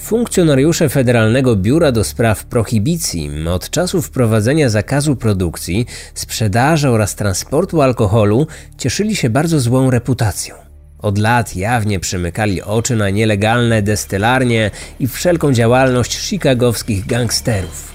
Funkcjonariusze 0.00 0.88
Federalnego 0.88 1.56
Biura 1.56 1.92
do 1.92 2.04
Spraw 2.04 2.44
Prohibicji 2.44 3.30
od 3.48 3.70
czasu 3.70 4.02
wprowadzenia 4.02 4.70
zakazu 4.70 5.16
produkcji, 5.16 5.86
sprzedaży 6.14 6.88
oraz 6.88 7.14
transportu 7.14 7.82
alkoholu 7.82 8.46
cieszyli 8.78 9.16
się 9.16 9.30
bardzo 9.30 9.60
złą 9.60 9.90
reputacją. 9.90 10.54
Od 10.98 11.18
lat 11.18 11.56
jawnie 11.56 12.00
przymykali 12.00 12.62
oczy 12.62 12.96
na 12.96 13.10
nielegalne 13.10 13.82
destylarnie 13.82 14.70
i 15.00 15.08
wszelką 15.08 15.52
działalność 15.52 16.18
chicagowskich 16.18 17.06
gangsterów. 17.06 17.92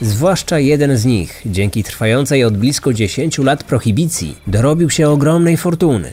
Zwłaszcza 0.00 0.58
jeden 0.58 0.96
z 0.96 1.04
nich, 1.04 1.42
dzięki 1.46 1.84
trwającej 1.84 2.44
od 2.44 2.56
blisko 2.56 2.92
10 2.92 3.38
lat 3.38 3.64
prohibicji, 3.64 4.36
dorobił 4.46 4.90
się 4.90 5.08
ogromnej 5.08 5.56
fortuny. 5.56 6.12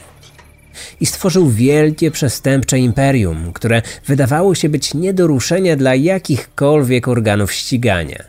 I 1.00 1.06
stworzył 1.06 1.50
wielkie 1.50 2.10
przestępcze 2.10 2.78
imperium, 2.78 3.52
które 3.52 3.82
wydawało 4.06 4.54
się 4.54 4.68
być 4.68 4.94
nie 4.94 5.14
do 5.14 5.26
ruszenia 5.26 5.76
dla 5.76 5.94
jakichkolwiek 5.94 7.08
organów 7.08 7.52
ścigania. 7.52 8.24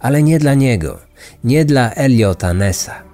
Ale 0.00 0.22
nie 0.22 0.38
dla 0.38 0.54
niego, 0.54 0.98
nie 1.44 1.64
dla 1.64 1.90
Eliota 1.90 2.54
Nessa. 2.54 3.06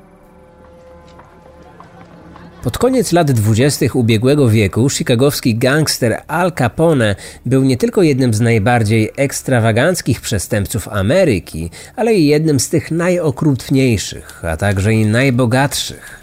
Pod 2.63 2.79
koniec 2.79 3.13
lat 3.13 3.33
dwudziestych 3.33 3.97
ubiegłego 3.97 4.49
wieku 4.49 4.91
chicagowski 4.91 5.55
gangster 5.55 6.23
Al 6.27 6.53
Capone 6.53 7.17
był 7.47 7.63
nie 7.63 7.77
tylko 7.77 8.03
jednym 8.03 8.35
z 8.35 8.41
najbardziej 8.41 9.11
ekstrawaganckich 9.17 10.21
przestępców 10.21 10.89
Ameryki, 10.89 11.71
ale 11.97 12.15
i 12.15 12.27
jednym 12.27 12.61
z 12.61 12.69
tych 12.69 12.91
najokrutniejszych, 12.91 14.45
a 14.45 14.57
także 14.57 14.93
i 14.93 15.07
najbogatszych. 15.07 16.22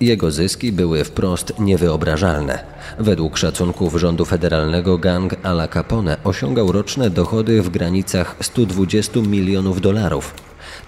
Jego 0.00 0.30
zyski 0.30 0.72
były 0.72 1.04
wprost 1.04 1.52
niewyobrażalne. 1.58 2.58
Według 2.98 3.38
szacunków 3.38 3.94
rządu 3.94 4.24
federalnego 4.24 4.98
gang 4.98 5.34
Ala 5.42 5.68
Capone 5.68 6.16
osiągał 6.24 6.72
roczne 6.72 7.10
dochody 7.10 7.62
w 7.62 7.68
granicach 7.70 8.36
120 8.40 9.20
milionów 9.20 9.80
dolarów. 9.80 10.34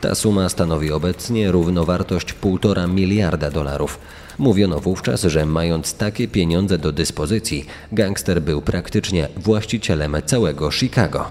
Ta 0.01 0.15
suma 0.15 0.49
stanowi 0.49 0.93
obecnie 0.93 1.53
równowartość 1.53 2.35
1,5 2.43 2.89
miliarda 2.89 3.51
dolarów. 3.51 3.99
Mówiono 4.39 4.81
wówczas, 4.81 5.23
że 5.23 5.47
mając 5.47 5.95
takie 5.95 6.29
pieniądze 6.29 6.79
do 6.79 6.93
dyspozycji, 6.93 7.67
gangster 7.93 8.43
był 8.43 8.63
praktycznie 8.63 9.29
właścicielem 9.37 10.17
całego 10.27 10.71
Chicago. 10.71 11.31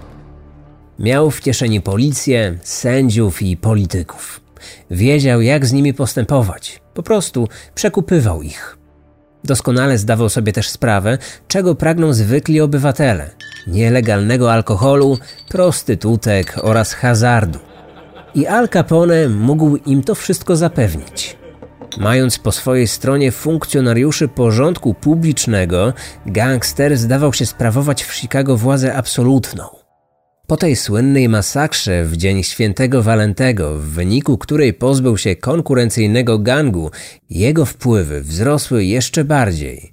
Miał 0.98 1.30
w 1.30 1.40
kieszeni 1.40 1.80
policję, 1.80 2.58
sędziów 2.62 3.42
i 3.42 3.56
polityków. 3.56 4.47
Wiedział, 4.90 5.40
jak 5.40 5.66
z 5.66 5.72
nimi 5.72 5.94
postępować. 5.94 6.80
Po 6.94 7.02
prostu 7.02 7.48
przekupywał 7.74 8.42
ich. 8.42 8.78
Doskonale 9.44 9.98
zdawał 9.98 10.28
sobie 10.28 10.52
też 10.52 10.68
sprawę, 10.68 11.18
czego 11.48 11.74
pragną 11.74 12.12
zwykli 12.12 12.60
obywatele: 12.60 13.30
nielegalnego 13.66 14.52
alkoholu, 14.52 15.18
prostytutek 15.48 16.58
oraz 16.62 16.92
hazardu 16.92 17.58
i 18.34 18.46
Al 18.46 18.68
Capone 18.68 19.28
mógł 19.28 19.76
im 19.76 20.02
to 20.02 20.14
wszystko 20.14 20.56
zapewnić. 20.56 21.36
Mając 21.96 22.38
po 22.38 22.52
swojej 22.52 22.86
stronie 22.86 23.32
funkcjonariuszy 23.32 24.28
porządku 24.28 24.94
publicznego, 24.94 25.92
gangster 26.26 26.96
zdawał 26.96 27.32
się 27.32 27.46
sprawować 27.46 28.04
w 28.04 28.12
Chicago 28.12 28.56
władzę 28.56 28.94
absolutną. 28.94 29.77
Po 30.48 30.56
tej 30.56 30.76
słynnej 30.76 31.28
masakrze 31.28 32.04
w 32.04 32.16
dzień 32.16 32.42
świętego 32.42 33.02
Walentego, 33.02 33.78
w 33.78 33.82
wyniku 33.82 34.38
której 34.38 34.74
pozbył 34.74 35.18
się 35.18 35.36
konkurencyjnego 35.36 36.38
gangu, 36.38 36.90
jego 37.30 37.64
wpływy 37.64 38.20
wzrosły 38.20 38.84
jeszcze 38.84 39.24
bardziej. 39.24 39.92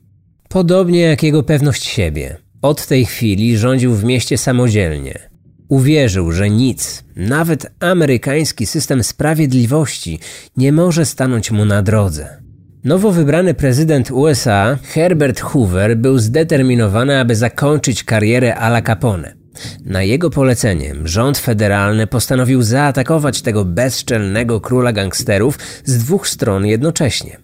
Podobnie 0.49 0.99
jak 1.01 1.23
jego 1.23 1.43
pewność 1.43 1.85
siebie. 1.85 2.37
Od 2.61 2.87
tej 2.87 3.05
chwili 3.05 3.57
rządził 3.57 3.93
w 3.95 4.03
mieście 4.03 4.37
samodzielnie. 4.37 5.19
Uwierzył, 5.67 6.31
że 6.31 6.49
nic, 6.49 7.03
nawet 7.15 7.71
amerykański 7.79 8.65
system 8.65 9.03
sprawiedliwości, 9.03 10.19
nie 10.57 10.71
może 10.71 11.05
stanąć 11.05 11.51
mu 11.51 11.65
na 11.65 11.81
drodze. 11.81 12.41
Nowo 12.83 13.11
wybrany 13.11 13.53
prezydent 13.53 14.11
USA, 14.11 14.77
Herbert 14.83 15.39
Hoover, 15.39 15.97
był 15.97 16.17
zdeterminowany, 16.17 17.19
aby 17.19 17.35
zakończyć 17.35 18.03
karierę 18.03 18.55
Ala 18.55 18.81
Capone. 18.81 19.44
Na 19.85 20.03
jego 20.03 20.29
poleceniem 20.29 21.07
rząd 21.07 21.37
federalny 21.37 22.07
postanowił 22.07 22.61
zaatakować 22.61 23.41
tego 23.41 23.65
bezczelnego 23.65 24.61
króla 24.61 24.93
gangsterów 24.93 25.59
z 25.85 25.97
dwóch 25.97 26.27
stron 26.27 26.65
jednocześnie. 26.65 27.37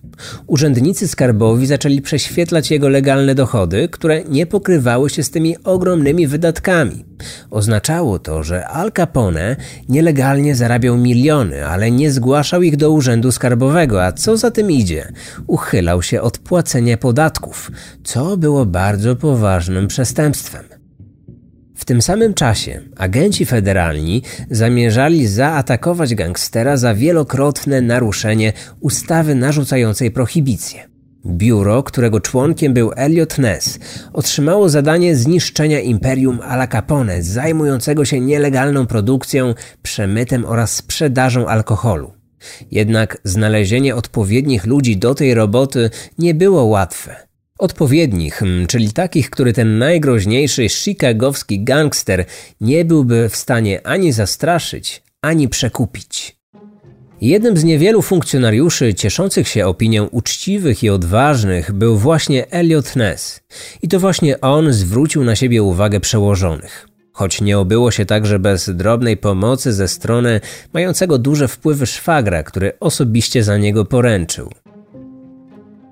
Urzędnicy 0.47 1.07
skarbowi 1.07 1.67
zaczęli 1.67 2.01
prześwietlać 2.01 2.71
jego 2.71 2.89
legalne 2.89 3.35
dochody, 3.35 3.89
które 3.91 4.23
nie 4.23 4.45
pokrywały 4.45 5.09
się 5.09 5.23
z 5.23 5.29
tymi 5.29 5.63
ogromnymi 5.63 6.27
wydatkami. 6.27 7.05
Oznaczało 7.49 8.19
to, 8.19 8.43
że 8.43 8.67
Al 8.67 8.91
Capone 8.91 9.55
nielegalnie 9.89 10.55
zarabiał 10.55 10.97
miliony, 10.97 11.67
ale 11.67 11.91
nie 11.91 12.11
zgłaszał 12.11 12.61
ich 12.61 12.77
do 12.77 12.91
urzędu 12.91 13.31
skarbowego, 13.31 14.05
a 14.05 14.11
co 14.11 14.37
za 14.37 14.51
tym 14.51 14.71
idzie, 14.71 15.11
uchylał 15.47 16.01
się 16.01 16.21
od 16.21 16.37
płacenia 16.37 16.97
podatków, 16.97 17.71
co 18.03 18.37
było 18.37 18.65
bardzo 18.65 19.15
poważnym 19.15 19.87
przestępstwem. 19.87 20.80
W 21.81 21.85
tym 21.85 22.01
samym 22.01 22.33
czasie 22.33 22.81
agenci 22.97 23.45
federalni 23.45 24.21
zamierzali 24.51 25.27
zaatakować 25.27 26.15
gangstera 26.15 26.77
za 26.77 26.95
wielokrotne 26.95 27.81
naruszenie 27.81 28.53
ustawy 28.79 29.35
narzucającej 29.35 30.11
prohibicję. 30.11 30.89
Biuro, 31.25 31.83
którego 31.83 32.19
członkiem 32.19 32.73
był 32.73 32.91
Elliot 32.95 33.37
Ness, 33.37 33.79
otrzymało 34.13 34.69
zadanie 34.69 35.15
zniszczenia 35.15 35.79
imperium 35.79 36.39
Al 36.41 36.67
Capone, 36.67 37.23
zajmującego 37.23 38.05
się 38.05 38.19
nielegalną 38.19 38.87
produkcją, 38.87 39.53
przemytem 39.81 40.45
oraz 40.45 40.75
sprzedażą 40.75 41.47
alkoholu. 41.47 42.13
Jednak 42.71 43.17
znalezienie 43.23 43.95
odpowiednich 43.95 44.65
ludzi 44.65 44.97
do 44.97 45.15
tej 45.15 45.33
roboty 45.33 45.89
nie 46.17 46.33
było 46.33 46.63
łatwe. 46.63 47.30
Odpowiednich, 47.61 48.33
hmm, 48.35 48.67
czyli 48.67 48.93
takich, 48.93 49.29
który 49.29 49.53
ten 49.53 49.77
najgroźniejszy 49.77 50.69
chicagowski 50.69 51.63
gangster 51.63 52.25
nie 52.61 52.85
byłby 52.85 53.29
w 53.29 53.35
stanie 53.35 53.87
ani 53.87 54.11
zastraszyć, 54.11 55.03
ani 55.21 55.49
przekupić. 55.49 56.35
Jednym 57.21 57.57
z 57.57 57.63
niewielu 57.63 58.01
funkcjonariuszy 58.01 58.93
cieszących 58.93 59.47
się 59.47 59.67
opinią 59.67 60.05
uczciwych 60.05 60.83
i 60.83 60.89
odważnych 60.89 61.71
był 61.71 61.97
właśnie 61.97 62.51
Elliot 62.51 62.95
Ness. 62.95 63.39
I 63.81 63.87
to 63.87 63.99
właśnie 63.99 64.41
on 64.41 64.73
zwrócił 64.73 65.23
na 65.23 65.35
siebie 65.35 65.63
uwagę 65.63 65.99
przełożonych. 65.99 66.87
Choć 67.13 67.41
nie 67.41 67.59
obyło 67.59 67.91
się 67.91 68.05
także 68.05 68.39
bez 68.39 68.69
drobnej 68.69 69.17
pomocy 69.17 69.73
ze 69.73 69.87
strony 69.87 70.41
mającego 70.73 71.17
duże 71.17 71.47
wpływy 71.47 71.85
szwagra, 71.85 72.43
który 72.43 72.71
osobiście 72.79 73.43
za 73.43 73.57
niego 73.57 73.85
poręczył. 73.85 74.51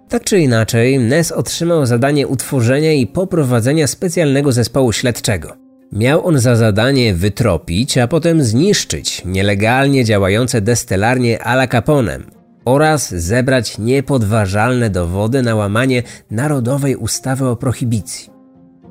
Tak 0.09 0.23
czy 0.23 0.39
inaczej, 0.39 0.99
Ness 0.99 1.31
otrzymał 1.31 1.85
zadanie 1.85 2.27
utworzenia 2.27 2.93
i 2.93 3.07
poprowadzenia 3.07 3.87
specjalnego 3.87 4.51
zespołu 4.51 4.91
śledczego. 4.91 5.53
Miał 5.91 6.27
on 6.27 6.39
za 6.39 6.55
zadanie 6.55 7.13
wytropić, 7.13 7.97
a 7.97 8.07
potem 8.07 8.43
zniszczyć 8.43 9.21
nielegalnie 9.25 10.05
działające 10.05 10.61
destylarnie 10.61 11.43
Ala 11.43 11.67
Capone 11.67 12.19
oraz 12.65 13.15
zebrać 13.15 13.77
niepodważalne 13.77 14.89
dowody 14.89 15.41
na 15.41 15.55
łamanie 15.55 16.03
narodowej 16.31 16.95
ustawy 16.95 17.47
o 17.47 17.55
prohibicji. 17.55 18.29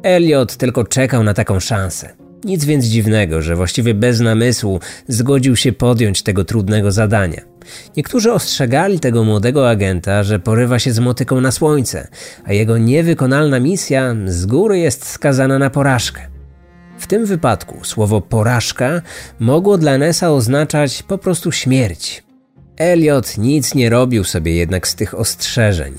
Elliot 0.02 0.56
tylko 0.56 0.84
czekał 0.84 1.24
na 1.24 1.34
taką 1.34 1.60
szansę. 1.60 2.17
Nic 2.44 2.64
więc 2.64 2.84
dziwnego, 2.84 3.42
że 3.42 3.56
właściwie 3.56 3.94
bez 3.94 4.20
namysłu 4.20 4.80
zgodził 5.08 5.56
się 5.56 5.72
podjąć 5.72 6.22
tego 6.22 6.44
trudnego 6.44 6.92
zadania. 6.92 7.40
Niektórzy 7.96 8.32
ostrzegali 8.32 9.00
tego 9.00 9.24
młodego 9.24 9.70
agenta, 9.70 10.22
że 10.22 10.38
porywa 10.38 10.78
się 10.78 10.92
z 10.92 10.98
motyką 10.98 11.40
na 11.40 11.52
słońce, 11.52 12.08
a 12.44 12.52
jego 12.52 12.78
niewykonalna 12.78 13.60
misja 13.60 14.14
z 14.26 14.46
góry 14.46 14.78
jest 14.78 15.06
skazana 15.06 15.58
na 15.58 15.70
porażkę. 15.70 16.20
W 16.98 17.06
tym 17.06 17.26
wypadku 17.26 17.84
słowo 17.84 18.20
porażka 18.20 19.02
mogło 19.38 19.78
dla 19.78 19.98
Nessa 19.98 20.30
oznaczać 20.30 21.02
po 21.02 21.18
prostu 21.18 21.52
śmierć. 21.52 22.22
Elliot 22.76 23.38
nic 23.38 23.74
nie 23.74 23.90
robił 23.90 24.24
sobie 24.24 24.54
jednak 24.54 24.88
z 24.88 24.94
tych 24.94 25.14
ostrzeżeń. 25.14 25.94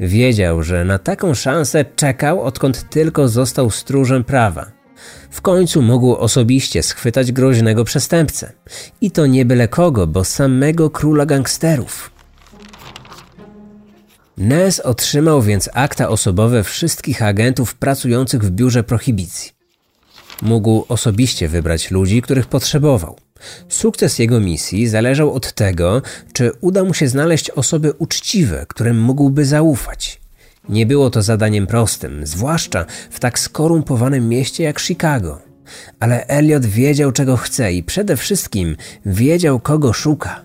Wiedział, 0.00 0.62
że 0.62 0.84
na 0.84 0.98
taką 0.98 1.34
szansę 1.34 1.84
czekał, 1.96 2.42
odkąd 2.42 2.90
tylko 2.90 3.28
został 3.28 3.70
stróżem 3.70 4.24
prawa. 4.24 4.79
W 5.30 5.40
końcu 5.40 5.82
mógł 5.82 6.14
osobiście 6.14 6.82
schwytać 6.82 7.32
groźnego 7.32 7.84
przestępcę. 7.84 8.52
I 9.00 9.10
to 9.10 9.26
nie 9.26 9.44
byle 9.44 9.68
kogo, 9.68 10.06
bo 10.06 10.24
samego 10.24 10.90
króla 10.90 11.26
gangsterów. 11.26 12.10
Ness 14.36 14.80
otrzymał 14.80 15.42
więc 15.42 15.70
akta 15.74 16.08
osobowe 16.08 16.64
wszystkich 16.64 17.22
agentów 17.22 17.74
pracujących 17.74 18.42
w 18.42 18.50
biurze 18.50 18.82
prohibicji. 18.82 19.52
Mógł 20.42 20.84
osobiście 20.88 21.48
wybrać 21.48 21.90
ludzi, 21.90 22.22
których 22.22 22.46
potrzebował. 22.46 23.16
Sukces 23.68 24.18
jego 24.18 24.40
misji 24.40 24.88
zależał 24.88 25.32
od 25.32 25.52
tego, 25.52 26.02
czy 26.32 26.52
uda 26.60 26.84
mu 26.84 26.94
się 26.94 27.08
znaleźć 27.08 27.50
osoby 27.50 27.92
uczciwe, 27.98 28.66
którym 28.68 29.00
mógłby 29.00 29.44
zaufać. 29.44 30.19
Nie 30.70 30.86
było 30.86 31.10
to 31.10 31.22
zadaniem 31.22 31.66
prostym, 31.66 32.26
zwłaszcza 32.26 32.84
w 33.10 33.20
tak 33.20 33.38
skorumpowanym 33.38 34.28
mieście 34.28 34.64
jak 34.64 34.80
Chicago. 34.80 35.42
Ale 36.00 36.26
Elliot 36.26 36.66
wiedział, 36.66 37.12
czego 37.12 37.36
chce 37.36 37.72
i 37.72 37.82
przede 37.82 38.16
wszystkim 38.16 38.76
wiedział, 39.06 39.60
kogo 39.60 39.92
szuka. 39.92 40.42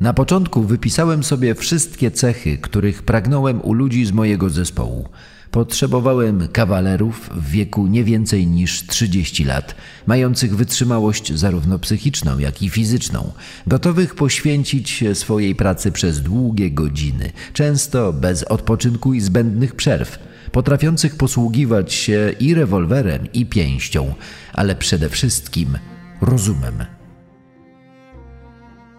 Na 0.00 0.14
początku 0.14 0.62
wypisałem 0.62 1.24
sobie 1.24 1.54
wszystkie 1.54 2.10
cechy, 2.10 2.58
których 2.58 3.02
pragnąłem 3.02 3.62
u 3.62 3.72
ludzi 3.72 4.06
z 4.06 4.12
mojego 4.12 4.50
zespołu. 4.50 5.08
Potrzebowałem 5.54 6.48
kawalerów 6.48 7.30
w 7.34 7.50
wieku 7.50 7.86
nie 7.86 8.04
więcej 8.04 8.46
niż 8.46 8.86
30 8.86 9.44
lat, 9.44 9.74
mających 10.06 10.56
wytrzymałość 10.56 11.32
zarówno 11.32 11.78
psychiczną, 11.78 12.38
jak 12.38 12.62
i 12.62 12.70
fizyczną, 12.70 13.32
gotowych 13.66 14.14
poświęcić 14.14 15.04
swojej 15.14 15.54
pracy 15.54 15.92
przez 15.92 16.22
długie 16.22 16.70
godziny, 16.70 17.32
często 17.52 18.12
bez 18.12 18.42
odpoczynku 18.42 19.14
i 19.14 19.20
zbędnych 19.20 19.74
przerw, 19.74 20.18
potrafiących 20.52 21.16
posługiwać 21.16 21.92
się 21.92 22.34
i 22.40 22.54
rewolwerem, 22.54 23.32
i 23.32 23.46
pięścią, 23.46 24.14
ale 24.52 24.74
przede 24.74 25.08
wszystkim 25.08 25.78
rozumem. 26.20 26.84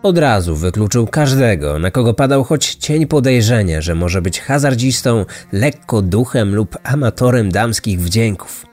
Od 0.05 0.17
razu 0.17 0.55
wykluczył 0.55 1.07
każdego, 1.07 1.79
na 1.79 1.91
kogo 1.91 2.13
padał 2.13 2.43
choć 2.43 2.75
cień 2.75 3.07
podejrzenia, 3.07 3.81
że 3.81 3.95
może 3.95 4.21
być 4.21 4.39
hazardzistą, 4.39 5.25
lekko 5.51 6.01
duchem 6.01 6.55
lub 6.55 6.77
amatorem 6.83 7.51
damskich 7.51 8.01
wdzięków. 8.01 8.65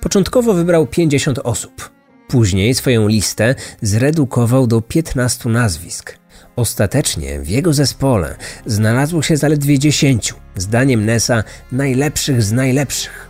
Początkowo 0.00 0.54
wybrał 0.54 0.86
50 0.86 1.38
osób. 1.38 1.90
Później 2.28 2.74
swoją 2.74 3.08
listę 3.08 3.54
zredukował 3.82 4.66
do 4.66 4.80
15 4.80 5.48
nazwisk. 5.48 6.18
Ostatecznie 6.56 7.40
w 7.40 7.48
jego 7.48 7.72
zespole 7.72 8.36
znalazło 8.66 9.22
się 9.22 9.36
zaledwie 9.36 9.78
10, 9.78 10.34
zdaniem 10.56 11.04
Nessa 11.04 11.44
najlepszych 11.72 12.42
z 12.42 12.52
najlepszych. 12.52 13.28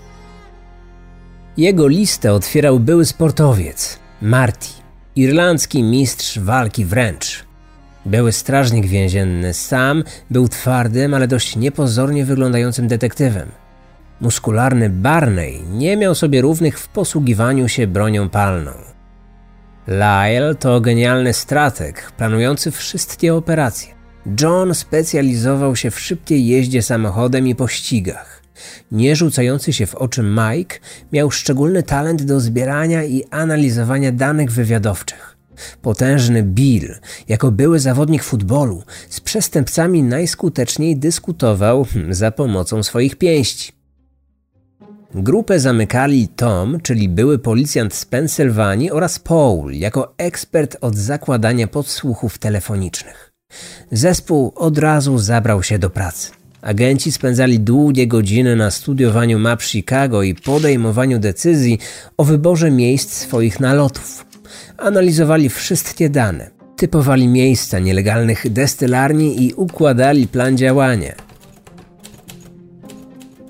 Jego 1.57 1.89
listę 1.89 2.33
otwierał 2.33 2.81
były 2.81 3.05
sportowiec, 3.05 3.99
Marty, 4.23 4.69
irlandzki 5.17 5.83
mistrz 5.83 6.39
walki 6.39 6.85
wręcz. 6.85 7.44
Były 8.07 8.33
strażnik 8.33 8.87
więzienny 8.87 9.55
sam 9.55 10.05
był 10.31 10.49
twardym, 10.49 11.15
ale 11.15 11.29
dość 11.29 11.57
niepozornie 11.57 12.25
wyglądającym 12.25 12.89
detektywem. 12.89 13.49
Muskularny 14.21 14.91
Barney 14.91 15.63
nie 15.71 15.97
miał 15.97 16.15
sobie 16.15 16.41
równych 16.41 16.79
w 16.79 16.89
posługiwaniu 16.89 17.69
się 17.69 17.87
bronią 17.87 18.29
palną. 18.29 18.73
Lyle 19.87 20.55
to 20.59 20.81
genialny 20.81 21.33
strateg, 21.33 22.13
planujący 22.17 22.71
wszystkie 22.71 23.35
operacje. 23.35 23.95
John 24.41 24.75
specjalizował 24.75 25.77
się 25.77 25.91
w 25.91 26.01
szybkiej 26.01 26.47
jeździe 26.47 26.83
samochodem 26.83 27.49
i 27.49 27.55
pościgach. 27.55 28.43
Nie 28.93 29.17
rzucający 29.17 29.73
się 29.73 29.87
w 29.87 29.95
oczy 29.95 30.23
Mike 30.23 30.79
miał 31.13 31.31
szczególny 31.31 31.83
talent 31.83 32.23
do 32.23 32.41
zbierania 32.41 33.05
i 33.05 33.25
analizowania 33.31 34.13
danych 34.13 34.51
wywiadowczych. 34.51 35.34
Potężny 35.83 36.43
Bill, 36.43 36.95
jako 37.29 37.51
były 37.51 37.79
zawodnik 37.79 38.23
futbolu, 38.23 38.83
z 39.09 39.21
przestępcami 39.21 40.03
najskuteczniej 40.03 40.97
dyskutował 40.97 41.85
hmm, 41.85 42.15
za 42.15 42.31
pomocą 42.31 42.83
swoich 42.83 43.17
pięści. 43.17 43.73
Grupę 45.15 45.61
zamykali 45.61 46.29
Tom, 46.29 46.81
czyli 46.81 47.09
były 47.09 47.39
policjant 47.39 47.95
z 47.95 48.05
Pensylwanii 48.05 48.91
oraz 48.91 49.19
Paul, 49.19 49.73
jako 49.73 50.15
ekspert 50.19 50.77
od 50.81 50.97
zakładania 50.97 51.67
podsłuchów 51.67 52.39
telefonicznych. 52.39 53.33
Zespół 53.93 54.53
od 54.57 54.79
razu 54.79 55.19
zabrał 55.19 55.63
się 55.63 55.79
do 55.79 55.91
pracy. 55.91 56.31
Agenci 56.63 57.13
spędzali 57.13 57.61
długie 57.61 58.07
godziny 58.07 58.57
na 58.57 58.71
studiowaniu 58.71 59.39
map 59.39 59.63
Chicago 59.63 60.23
i 60.23 60.35
podejmowaniu 60.35 61.19
decyzji 61.19 61.79
o 62.17 62.25
wyborze 62.25 62.71
miejsc 62.71 63.13
swoich 63.13 63.61
nalotów. 63.61 64.34
Analizowali 64.79 65.49
wszystkie 65.49 66.11
dane, 66.11 66.51
typowali 66.77 67.29
miejsca 67.29 67.79
nielegalnych 67.79 68.53
destylarni 68.53 69.45
i 69.45 69.55
układali 69.55 70.29
plan 70.29 70.57
działania. 70.57 71.15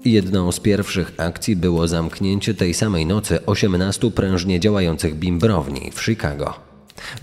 Jedną 0.04 0.52
z 0.52 0.60
pierwszych 0.60 1.12
akcji 1.16 1.56
było 1.56 1.88
zamknięcie 1.88 2.54
tej 2.54 2.74
samej 2.74 3.06
nocy 3.06 3.46
18 3.46 4.10
prężnie 4.10 4.60
działających 4.60 5.14
bimbrowni 5.14 5.90
w 5.94 6.02
Chicago. 6.02 6.63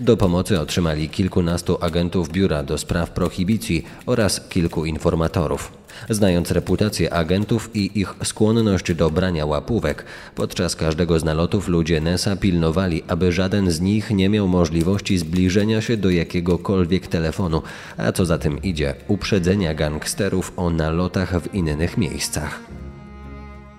Do 0.00 0.16
pomocy 0.16 0.60
otrzymali 0.60 1.08
kilkunastu 1.08 1.78
agentów 1.80 2.28
biura 2.28 2.62
do 2.62 2.78
spraw 2.78 3.10
prohibicji 3.10 3.84
oraz 4.06 4.40
kilku 4.48 4.84
informatorów. 4.84 5.72
Znając 6.10 6.50
reputację 6.50 7.14
agentów 7.14 7.70
i 7.74 8.00
ich 8.00 8.14
skłonność 8.24 8.94
do 8.94 9.10
brania 9.10 9.46
łapówek, 9.46 10.04
podczas 10.34 10.76
każdego 10.76 11.18
z 11.18 11.24
nalotów 11.24 11.68
ludzie 11.68 12.00
Nesa 12.00 12.36
pilnowali, 12.36 13.02
aby 13.08 13.32
żaden 13.32 13.70
z 13.70 13.80
nich 13.80 14.10
nie 14.10 14.28
miał 14.28 14.48
możliwości 14.48 15.18
zbliżenia 15.18 15.80
się 15.80 15.96
do 15.96 16.10
jakiegokolwiek 16.10 17.06
telefonu, 17.06 17.62
a 17.96 18.12
co 18.12 18.26
za 18.26 18.38
tym 18.38 18.62
idzie, 18.62 18.94
uprzedzenia 19.08 19.74
gangsterów 19.74 20.52
o 20.56 20.70
nalotach 20.70 21.40
w 21.40 21.54
innych 21.54 21.98
miejscach. 21.98 22.60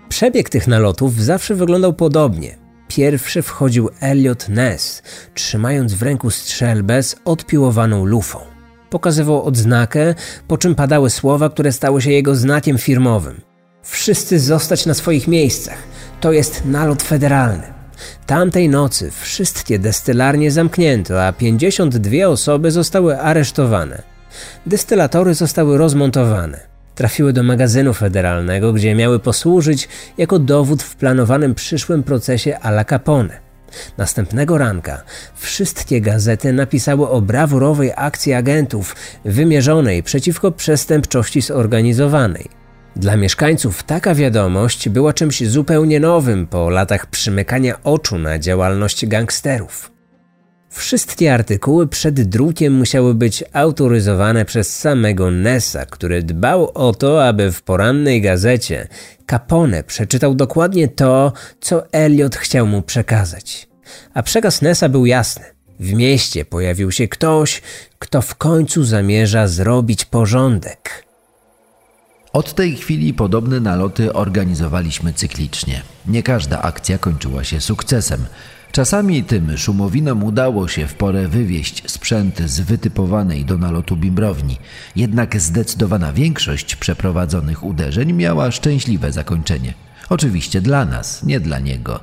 Przebieg 0.09 0.49
tych 0.49 0.67
nalotów 0.67 1.15
zawsze 1.15 1.55
wyglądał 1.55 1.93
podobnie. 1.93 2.62
Pierwszy 2.87 3.41
wchodził 3.41 3.89
Elliot 3.99 4.49
Ness, 4.49 5.01
trzymając 5.33 5.93
w 5.93 6.03
ręku 6.03 6.29
strzelbę 6.29 7.03
z 7.03 7.15
odpiłowaną 7.25 8.05
lufą. 8.05 8.39
Pokazywał 8.89 9.43
odznakę, 9.43 10.15
po 10.47 10.57
czym 10.57 10.75
padały 10.75 11.09
słowa, 11.09 11.49
które 11.49 11.71
stały 11.71 12.01
się 12.01 12.11
jego 12.11 12.35
znakiem 12.35 12.77
firmowym. 12.77 13.41
Wszyscy 13.83 14.39
zostać 14.39 14.85
na 14.85 14.93
swoich 14.93 15.27
miejscach. 15.27 15.77
To 16.21 16.31
jest 16.31 16.65
nalot 16.65 17.03
federalny. 17.03 17.73
Tamtej 18.25 18.69
nocy 18.69 19.11
wszystkie 19.11 19.79
destylarnie 19.79 20.51
zamknięto, 20.51 21.25
a 21.25 21.33
52 21.33 22.27
osoby 22.27 22.71
zostały 22.71 23.19
aresztowane. 23.19 24.03
Dystylatory 24.65 25.33
zostały 25.33 25.77
rozmontowane. 25.77 26.72
Trafiły 26.95 27.33
do 27.33 27.43
magazynu 27.43 27.93
federalnego, 27.93 28.73
gdzie 28.73 28.95
miały 28.95 29.19
posłużyć 29.19 29.87
jako 30.17 30.39
dowód 30.39 30.83
w 30.83 30.95
planowanym 30.95 31.55
przyszłym 31.55 32.03
procesie 32.03 32.57
Ala 32.59 32.85
Capone. 32.85 33.39
Następnego 33.97 34.57
ranka 34.57 35.03
wszystkie 35.35 36.01
gazety 36.01 36.53
napisały 36.53 37.09
o 37.09 37.21
brawurowej 37.21 37.91
akcji 37.95 38.33
agentów 38.33 38.95
wymierzonej 39.25 40.03
przeciwko 40.03 40.51
przestępczości 40.51 41.41
zorganizowanej. 41.41 42.49
Dla 42.95 43.15
mieszkańców 43.17 43.83
taka 43.83 44.15
wiadomość 44.15 44.89
była 44.89 45.13
czymś 45.13 45.47
zupełnie 45.47 45.99
nowym 45.99 46.47
po 46.47 46.69
latach 46.69 47.05
przymykania 47.05 47.83
oczu 47.83 48.17
na 48.17 48.39
działalność 48.39 49.05
gangsterów. 49.05 49.92
Wszystkie 50.73 51.33
artykuły 51.33 51.87
przed 51.87 52.21
drukiem 52.21 52.73
musiały 52.73 53.13
być 53.13 53.43
autoryzowane 53.53 54.45
przez 54.45 54.79
samego 54.79 55.31
Nessa, 55.31 55.85
który 55.85 56.23
dbał 56.23 56.71
o 56.73 56.93
to, 56.93 57.27
aby 57.27 57.51
w 57.51 57.61
porannej 57.61 58.21
gazecie 58.21 58.87
Capone 59.31 59.83
przeczytał 59.83 60.35
dokładnie 60.35 60.87
to, 60.87 61.33
co 61.59 61.91
Elliot 61.91 62.35
chciał 62.35 62.67
mu 62.67 62.81
przekazać. 62.81 63.67
A 64.13 64.23
przekaz 64.23 64.61
Nessa 64.61 64.89
był 64.89 65.05
jasny. 65.05 65.45
W 65.79 65.93
mieście 65.93 66.45
pojawił 66.45 66.91
się 66.91 67.07
ktoś, 67.07 67.61
kto 67.99 68.21
w 68.21 68.35
końcu 68.35 68.83
zamierza 68.83 69.47
zrobić 69.47 70.05
porządek. 70.05 71.05
Od 72.33 72.53
tej 72.53 72.75
chwili 72.75 73.13
podobne 73.13 73.59
naloty 73.59 74.13
organizowaliśmy 74.13 75.13
cyklicznie. 75.13 75.81
Nie 76.07 76.23
każda 76.23 76.61
akcja 76.61 76.97
kończyła 76.97 77.43
się 77.43 77.61
sukcesem. 77.61 78.25
Czasami 78.73 79.23
tym 79.23 79.57
szumowinom 79.57 80.23
udało 80.23 80.67
się 80.67 80.87
w 80.87 80.93
porę 80.93 81.27
wywieźć 81.27 81.91
sprzęt 81.91 82.39
z 82.39 82.59
wytypowanej 82.59 83.45
do 83.45 83.57
nalotu 83.57 83.95
bimbrowni, 83.95 84.57
jednak 84.95 85.41
zdecydowana 85.41 86.13
większość 86.13 86.75
przeprowadzonych 86.75 87.63
uderzeń 87.63 88.13
miała 88.13 88.51
szczęśliwe 88.51 89.11
zakończenie. 89.11 89.73
Oczywiście 90.09 90.61
dla 90.61 90.85
nas, 90.85 91.23
nie 91.23 91.39
dla 91.39 91.59
niego. 91.59 91.99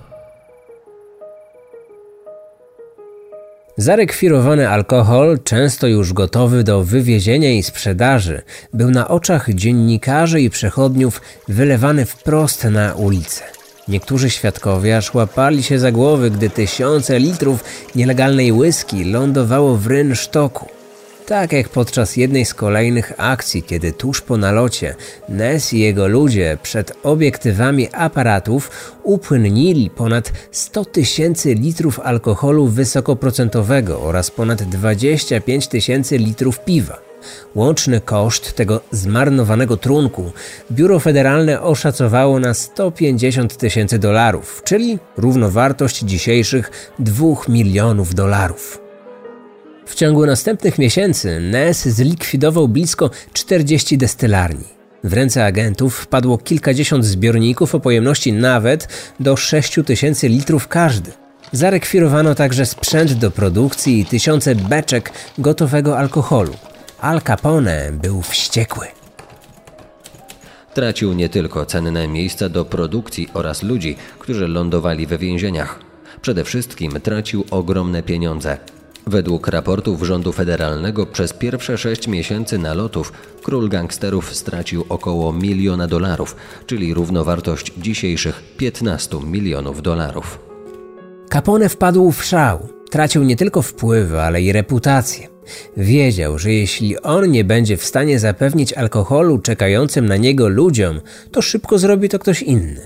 Zarekwirowany 3.76 4.68
alkohol, 4.68 5.38
często 5.44 5.86
już 5.86 6.12
gotowy 6.12 6.64
do 6.64 6.84
wywiezienia 6.84 7.52
i 7.52 7.62
sprzedaży, 7.62 8.42
był 8.74 8.90
na 8.90 9.08
oczach 9.08 9.54
dziennikarzy 9.54 10.40
i 10.40 10.50
przechodniów 10.50 11.22
wylewany 11.48 12.06
wprost 12.06 12.64
na 12.64 12.94
ulicę. 12.94 13.59
Niektórzy 13.90 14.30
świadkowie 14.30 14.96
aż 14.96 15.14
łapali 15.14 15.62
się 15.62 15.78
za 15.78 15.92
głowy, 15.92 16.30
gdy 16.30 16.50
tysiące 16.50 17.18
litrów 17.18 17.64
nielegalnej 17.94 18.52
whisky 18.52 19.04
lądowało 19.04 19.76
w 19.76 19.86
rynsztoku. 19.86 20.68
Tak 21.26 21.52
jak 21.52 21.68
podczas 21.68 22.16
jednej 22.16 22.44
z 22.44 22.54
kolejnych 22.54 23.12
akcji, 23.16 23.62
kiedy 23.62 23.92
tuż 23.92 24.20
po 24.20 24.36
nalocie 24.36 24.94
Ness 25.28 25.72
i 25.72 25.78
jego 25.78 26.08
ludzie 26.08 26.58
przed 26.62 26.92
obiektywami 27.02 27.88
aparatów 27.92 28.70
upłynnili 29.02 29.90
ponad 29.90 30.32
100 30.52 30.84
tysięcy 30.84 31.54
litrów 31.54 32.00
alkoholu 32.00 32.66
wysokoprocentowego 32.66 34.00
oraz 34.00 34.30
ponad 34.30 34.62
25 34.62 35.68
tysięcy 35.68 36.18
litrów 36.18 36.64
piwa. 36.64 37.09
Łączny 37.54 38.00
koszt 38.00 38.52
tego 38.52 38.80
zmarnowanego 38.90 39.76
trunku 39.76 40.32
biuro 40.72 41.00
federalne 41.00 41.62
oszacowało 41.62 42.40
na 42.40 42.54
150 42.54 43.56
tysięcy 43.56 43.98
dolarów, 43.98 44.62
czyli 44.64 44.98
równowartość 45.16 45.98
dzisiejszych 45.98 46.92
2 46.98 47.26
milionów 47.48 48.14
dolarów. 48.14 48.80
W 49.86 49.94
ciągu 49.94 50.26
następnych 50.26 50.78
miesięcy 50.78 51.40
Ness 51.40 51.88
zlikwidował 51.88 52.68
blisko 52.68 53.10
40 53.32 53.98
destylarni. 53.98 54.64
W 55.04 55.12
ręce 55.12 55.44
agentów 55.44 55.96
wpadło 55.96 56.38
kilkadziesiąt 56.38 57.04
zbiorników 57.04 57.74
o 57.74 57.80
pojemności 57.80 58.32
nawet 58.32 58.88
do 59.20 59.36
6 59.36 59.78
tysięcy 59.86 60.28
litrów 60.28 60.68
każdy. 60.68 61.10
Zarekwirowano 61.52 62.34
także 62.34 62.66
sprzęt 62.66 63.12
do 63.12 63.30
produkcji 63.30 64.00
i 64.00 64.04
tysiące 64.04 64.54
beczek 64.54 65.12
gotowego 65.38 65.98
alkoholu. 65.98 66.52
Al 67.00 67.22
Capone 67.22 67.92
był 67.92 68.22
wściekły. 68.22 68.86
Tracił 70.74 71.12
nie 71.12 71.28
tylko 71.28 71.66
cenne 71.66 72.08
miejsca 72.08 72.48
do 72.48 72.64
produkcji 72.64 73.28
oraz 73.34 73.62
ludzi, 73.62 73.96
którzy 74.18 74.48
lądowali 74.48 75.06
we 75.06 75.18
więzieniach. 75.18 75.80
Przede 76.22 76.44
wszystkim 76.44 77.00
tracił 77.00 77.44
ogromne 77.50 78.02
pieniądze. 78.02 78.58
Według 79.06 79.48
raportów 79.48 80.02
rządu 80.02 80.32
federalnego 80.32 81.06
przez 81.06 81.32
pierwsze 81.32 81.78
sześć 81.78 82.08
miesięcy 82.08 82.58
nalotów 82.58 83.12
król 83.42 83.68
gangsterów 83.68 84.36
stracił 84.36 84.84
około 84.88 85.32
miliona 85.32 85.86
dolarów, 85.86 86.36
czyli 86.66 86.94
równowartość 86.94 87.72
dzisiejszych 87.78 88.42
15 88.56 89.16
milionów 89.24 89.82
dolarów. 89.82 90.38
Capone 91.32 91.68
wpadł 91.68 92.12
w 92.12 92.24
szał. 92.24 92.68
Tracił 92.90 93.22
nie 93.22 93.36
tylko 93.36 93.62
wpływy, 93.62 94.20
ale 94.20 94.42
i 94.42 94.52
reputację. 94.52 95.39
Wiedział, 95.76 96.38
że 96.38 96.52
jeśli 96.52 96.98
on 96.98 97.30
nie 97.30 97.44
będzie 97.44 97.76
w 97.76 97.84
stanie 97.84 98.18
zapewnić 98.18 98.72
alkoholu 98.72 99.38
czekającym 99.38 100.06
na 100.06 100.16
niego 100.16 100.48
ludziom, 100.48 101.00
to 101.32 101.42
szybko 101.42 101.78
zrobi 101.78 102.08
to 102.08 102.18
ktoś 102.18 102.42
inny. 102.42 102.80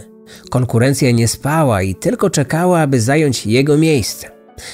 Konkurencja 0.51 1.11
nie 1.11 1.29
spała 1.29 1.83
i 1.83 1.95
tylko 1.95 2.31
czekała, 2.31 2.81
aby 2.81 3.01
zająć 3.01 3.47
jego 3.47 3.79
miejsce. 3.79 4.31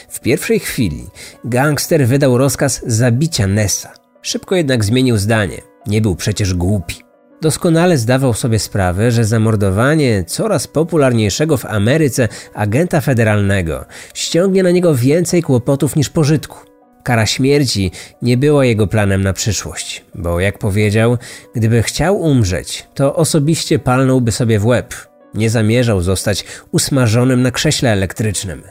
W 0.08 0.20
pierwszej 0.20 0.60
chwili 0.60 1.06
gangster 1.44 2.06
wydał 2.06 2.38
rozkaz 2.38 2.82
zabicia 2.86 3.46
Nessa. 3.46 3.92
Szybko 4.22 4.56
jednak 4.56 4.84
zmienił 4.84 5.16
zdanie. 5.16 5.62
Nie 5.86 6.00
był 6.00 6.16
przecież 6.16 6.54
głupi. 6.54 6.96
Doskonale 7.40 7.98
zdawał 7.98 8.34
sobie 8.34 8.58
sprawę, 8.58 9.10
że 9.10 9.24
zamordowanie 9.24 10.24
coraz 10.24 10.66
popularniejszego 10.66 11.56
w 11.56 11.66
Ameryce 11.66 12.28
agenta 12.54 13.00
federalnego 13.00 13.84
ściągnie 14.14 14.62
na 14.62 14.70
niego 14.70 14.94
więcej 14.94 15.42
kłopotów 15.42 15.96
niż 15.96 16.10
pożytku. 16.10 16.69
Kara 17.02 17.26
śmierci 17.26 17.90
nie 18.22 18.36
była 18.36 18.64
jego 18.64 18.86
planem 18.86 19.22
na 19.22 19.32
przyszłość, 19.32 20.04
bo 20.14 20.40
jak 20.40 20.58
powiedział, 20.58 21.18
gdyby 21.54 21.82
chciał 21.82 22.20
umrzeć, 22.20 22.86
to 22.94 23.16
osobiście 23.16 23.78
palnąłby 23.78 24.32
sobie 24.32 24.58
w 24.58 24.66
łeb. 24.66 24.94
Nie 25.34 25.50
zamierzał 25.50 26.02
zostać 26.02 26.44
usmażonym 26.72 27.42
na 27.42 27.50
krześle 27.50 27.92
elektrycznym. 27.92 28.62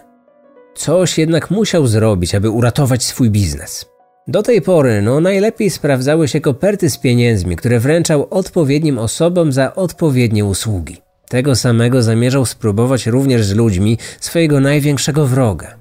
Coś 0.76 1.18
jednak 1.18 1.52
musiał 1.52 1.88
zrobić, 1.88 2.36
aby 2.36 2.50
uratować 2.50 3.04
swój 3.04 3.30
biznes. 3.30 3.86
Do 4.28 4.44
tej 4.44 4.62
pory 4.62 5.02
no 5.02 5.22
najlepiej 5.22 5.70
sprawdzały 5.70 6.28
się 6.28 6.42
koperty 6.42 6.90
z 6.90 6.98
pieniędzmi, 6.98 7.56
które 7.56 7.80
wręczał 7.80 8.28
odpowiednim 8.30 8.98
osobom 8.98 9.52
za 9.52 9.76
odpowiednie 9.76 10.46
usługi. 10.46 11.02
Tego 11.30 11.56
samego 11.56 12.02
zamierzał 12.02 12.46
spróbować 12.46 13.08
również 13.08 13.46
z 13.46 13.56
ludźmi 13.56 13.98
swojego 14.20 14.60
największego 14.60 15.26
wroga. 15.26 15.76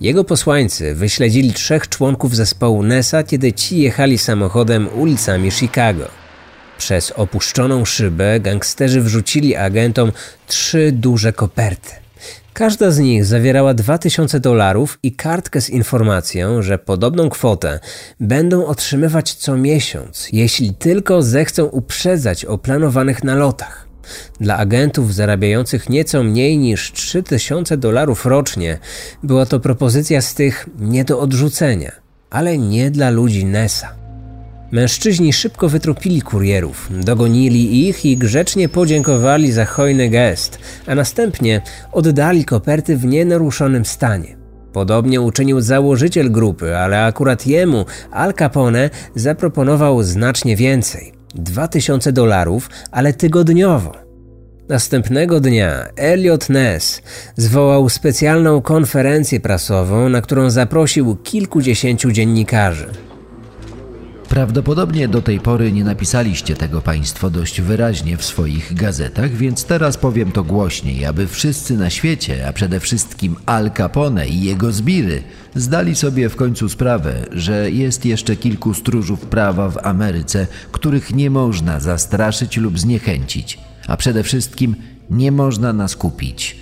Jego 0.00 0.24
posłańcy 0.24 0.94
wyśledzili 0.94 1.52
trzech 1.52 1.88
członków 1.88 2.36
zespołu 2.36 2.82
Nessa, 2.82 3.22
kiedy 3.22 3.52
ci 3.52 3.78
jechali 3.78 4.18
samochodem 4.18 4.88
ulicami 4.88 5.50
Chicago. 5.50 6.08
Przez 6.78 7.12
opuszczoną 7.16 7.84
szybę 7.84 8.40
gangsterzy 8.40 9.00
wrzucili 9.00 9.56
agentom 9.56 10.12
trzy 10.46 10.92
duże 10.92 11.32
koperty. 11.32 11.90
Każda 12.52 12.90
z 12.90 12.98
nich 12.98 13.24
zawierała 13.24 13.74
2000 13.74 14.40
dolarów 14.40 14.98
i 15.02 15.12
kartkę 15.12 15.60
z 15.60 15.70
informacją, 15.70 16.62
że 16.62 16.78
podobną 16.78 17.28
kwotę 17.28 17.80
będą 18.20 18.66
otrzymywać 18.66 19.34
co 19.34 19.56
miesiąc, 19.56 20.28
jeśli 20.32 20.74
tylko 20.74 21.22
zechcą 21.22 21.64
uprzedzać 21.64 22.44
o 22.44 22.58
planowanych 22.58 23.24
nalotach. 23.24 23.85
Dla 24.40 24.56
agentów 24.56 25.14
zarabiających 25.14 25.88
nieco 25.88 26.22
mniej 26.22 26.58
niż 26.58 26.92
3000 26.92 27.76
dolarów 27.76 28.26
rocznie 28.26 28.78
była 29.22 29.46
to 29.46 29.60
propozycja 29.60 30.20
z 30.20 30.34
tych 30.34 30.68
nie 30.78 31.04
do 31.04 31.20
odrzucenia, 31.20 31.92
ale 32.30 32.58
nie 32.58 32.90
dla 32.90 33.10
ludzi 33.10 33.44
Nessa. 33.44 34.06
Mężczyźni 34.70 35.32
szybko 35.32 35.68
wytropili 35.68 36.22
kurierów, 36.22 36.88
dogonili 36.90 37.88
ich 37.88 38.04
i 38.04 38.16
grzecznie 38.16 38.68
podziękowali 38.68 39.52
za 39.52 39.64
hojny 39.64 40.08
gest, 40.08 40.58
a 40.86 40.94
następnie 40.94 41.60
oddali 41.92 42.44
koperty 42.44 42.96
w 42.96 43.04
nienaruszonym 43.04 43.84
stanie. 43.84 44.36
Podobnie 44.72 45.20
uczynił 45.20 45.60
założyciel 45.60 46.30
grupy, 46.30 46.76
ale 46.76 47.04
akurat 47.04 47.46
jemu 47.46 47.84
Al 48.10 48.34
Capone 48.34 48.90
zaproponował 49.14 50.02
znacznie 50.02 50.56
więcej 50.56 51.15
2000 51.38 52.12
dolarów, 52.12 52.70
ale 52.90 53.12
tygodniowo. 53.12 53.92
Następnego 54.68 55.40
dnia 55.40 55.86
Elliot 55.96 56.48
Ness 56.48 57.02
zwołał 57.36 57.88
specjalną 57.88 58.60
konferencję 58.60 59.40
prasową, 59.40 60.08
na 60.08 60.22
którą 60.22 60.50
zaprosił 60.50 61.16
kilkudziesięciu 61.16 62.12
dziennikarzy. 62.12 62.86
Prawdopodobnie 64.28 65.08
do 65.08 65.22
tej 65.22 65.40
pory 65.40 65.72
nie 65.72 65.84
napisaliście 65.84 66.56
tego 66.56 66.82
Państwo 66.82 67.30
dość 67.30 67.60
wyraźnie 67.60 68.16
w 68.16 68.24
swoich 68.24 68.74
gazetach, 68.74 69.30
więc 69.30 69.64
teraz 69.64 69.96
powiem 69.96 70.32
to 70.32 70.44
głośniej, 70.44 71.04
aby 71.04 71.26
wszyscy 71.26 71.76
na 71.76 71.90
świecie, 71.90 72.48
a 72.48 72.52
przede 72.52 72.80
wszystkim 72.80 73.36
Al 73.46 73.70
Capone 73.76 74.28
i 74.28 74.42
jego 74.42 74.72
zbiry, 74.72 75.22
zdali 75.54 75.94
sobie 75.94 76.28
w 76.28 76.36
końcu 76.36 76.68
sprawę, 76.68 77.14
że 77.32 77.70
jest 77.70 78.04
jeszcze 78.04 78.36
kilku 78.36 78.74
stróżów 78.74 79.20
prawa 79.20 79.70
w 79.70 79.86
Ameryce, 79.86 80.46
których 80.72 81.14
nie 81.14 81.30
można 81.30 81.80
zastraszyć 81.80 82.56
lub 82.56 82.78
zniechęcić, 82.78 83.58
a 83.86 83.96
przede 83.96 84.22
wszystkim 84.22 84.76
nie 85.10 85.32
można 85.32 85.72
nas 85.72 85.96
kupić. 85.96 86.56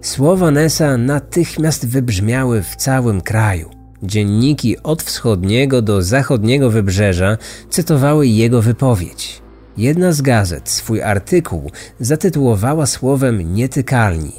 Słowa 0.00 0.50
Nessa 0.50 0.96
natychmiast 0.96 1.86
wybrzmiały 1.86 2.62
w 2.62 2.76
całym 2.76 3.20
kraju. 3.20 3.73
Dzienniki 4.06 4.78
od 4.82 5.02
wschodniego 5.02 5.82
do 5.82 6.02
zachodniego 6.02 6.70
wybrzeża 6.70 7.38
cytowały 7.70 8.26
jego 8.26 8.62
wypowiedź. 8.62 9.42
Jedna 9.76 10.12
z 10.12 10.22
gazet 10.22 10.68
swój 10.68 11.02
artykuł 11.02 11.70
zatytułowała 12.00 12.86
słowem 12.86 13.54
nietykalni. 13.54 14.32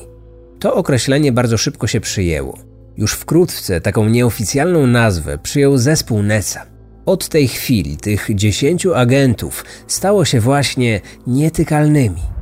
To 0.60 0.74
określenie 0.76 1.32
bardzo 1.32 1.58
szybko 1.58 1.88
się 1.88 2.02
przyjęło. 2.02 2.58
Już 2.98 3.14
wkrótce 3.14 3.82
taką 3.82 4.10
nieoficjalną 4.10 4.88
nazwę 4.88 5.38
przyjął 5.38 5.78
zespół 5.78 6.24
Nessa. 6.24 6.66
Od 7.06 7.30
tej 7.30 7.48
chwili 7.48 7.98
tych 7.98 8.28
dziesięciu 8.36 8.94
agentów 8.94 9.66
stało 9.88 10.26
się 10.26 10.40
właśnie 10.40 11.02
nietykalnymi. 11.28 12.35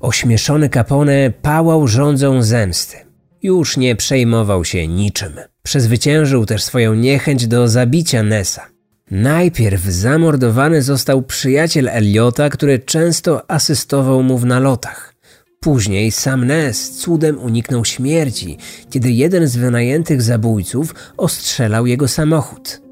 Ośmieszony 0.00 0.68
Capone 0.68 1.30
pałał 1.42 1.88
rządzą 1.88 2.42
zemsty. 2.42 2.96
Już 3.42 3.76
nie 3.76 3.96
przejmował 3.96 4.64
się 4.64 4.88
niczym. 4.88 5.32
Przezwyciężył 5.62 6.46
też 6.46 6.62
swoją 6.62 6.94
niechęć 6.94 7.46
do 7.46 7.68
zabicia 7.68 8.22
Nessa. 8.22 8.66
Najpierw 9.10 9.82
zamordowany 9.82 10.82
został 10.82 11.22
przyjaciel 11.22 11.88
Eliota, 11.88 12.50
który 12.50 12.78
często 12.78 13.50
asystował 13.50 14.22
mu 14.22 14.38
w 14.38 14.46
nalotach. 14.46 15.14
Później 15.60 16.10
sam 16.10 16.44
Ness 16.44 16.90
cudem 16.90 17.38
uniknął 17.38 17.84
śmierci, 17.84 18.58
kiedy 18.90 19.10
jeden 19.10 19.46
z 19.46 19.56
wynajętych 19.56 20.22
zabójców 20.22 20.94
ostrzelał 21.16 21.86
jego 21.86 22.08
samochód. 22.08 22.87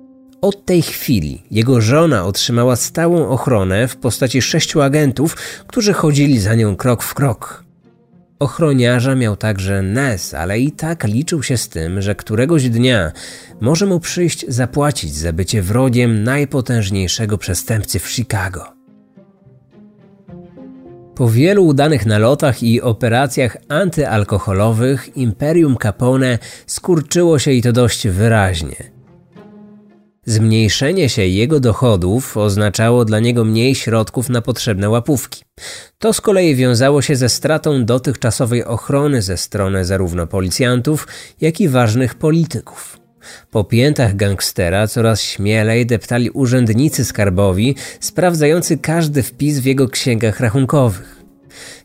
Od 0.46 0.64
tej 0.64 0.82
chwili 0.82 1.42
jego 1.50 1.80
żona 1.80 2.24
otrzymała 2.24 2.76
stałą 2.76 3.28
ochronę 3.28 3.88
w 3.88 3.96
postaci 3.96 4.42
sześciu 4.42 4.82
agentów, 4.82 5.36
którzy 5.66 5.92
chodzili 5.92 6.40
za 6.40 6.54
nią 6.54 6.76
krok 6.76 7.02
w 7.02 7.14
krok. 7.14 7.64
Ochroniarza 8.38 9.14
miał 9.14 9.36
także 9.36 9.82
Ness, 9.82 10.34
ale 10.34 10.60
i 10.60 10.72
tak 10.72 11.04
liczył 11.04 11.42
się 11.42 11.56
z 11.56 11.68
tym, 11.68 12.02
że 12.02 12.14
któregoś 12.14 12.68
dnia 12.68 13.12
może 13.60 13.86
mu 13.86 14.00
przyjść 14.00 14.44
zapłacić 14.48 15.14
za 15.14 15.32
bycie 15.32 15.62
wrogiem 15.62 16.24
najpotężniejszego 16.24 17.38
przestępcy 17.38 17.98
w 17.98 18.08
Chicago. 18.08 18.64
Po 21.14 21.28
wielu 21.28 21.66
udanych 21.66 22.06
nalotach 22.06 22.62
i 22.62 22.82
operacjach 22.82 23.56
antyalkoholowych 23.68 25.16
Imperium 25.16 25.76
Capone 25.82 26.38
skurczyło 26.66 27.38
się 27.38 27.52
i 27.52 27.62
to 27.62 27.72
dość 27.72 28.08
wyraźnie– 28.08 28.76
Zmniejszenie 30.28 31.08
się 31.08 31.26
jego 31.26 31.60
dochodów 31.60 32.36
oznaczało 32.36 33.04
dla 33.04 33.20
niego 33.20 33.44
mniej 33.44 33.74
środków 33.74 34.28
na 34.28 34.42
potrzebne 34.42 34.88
łapówki. 34.88 35.44
To 35.98 36.12
z 36.12 36.20
kolei 36.20 36.54
wiązało 36.54 37.02
się 37.02 37.16
ze 37.16 37.28
stratą 37.28 37.84
dotychczasowej 37.84 38.64
ochrony 38.64 39.22
ze 39.22 39.36
strony 39.36 39.84
zarówno 39.84 40.26
policjantów, 40.26 41.08
jak 41.40 41.60
i 41.60 41.68
ważnych 41.68 42.14
polityków. 42.14 42.98
Po 43.50 43.64
piętach 43.64 44.16
gangstera 44.16 44.86
coraz 44.86 45.22
śmielej 45.22 45.86
deptali 45.86 46.30
urzędnicy 46.30 47.04
skarbowi, 47.04 47.74
sprawdzający 48.00 48.78
każdy 48.78 49.22
wpis 49.22 49.58
w 49.58 49.64
jego 49.64 49.88
księgach 49.88 50.40
rachunkowych. 50.40 51.16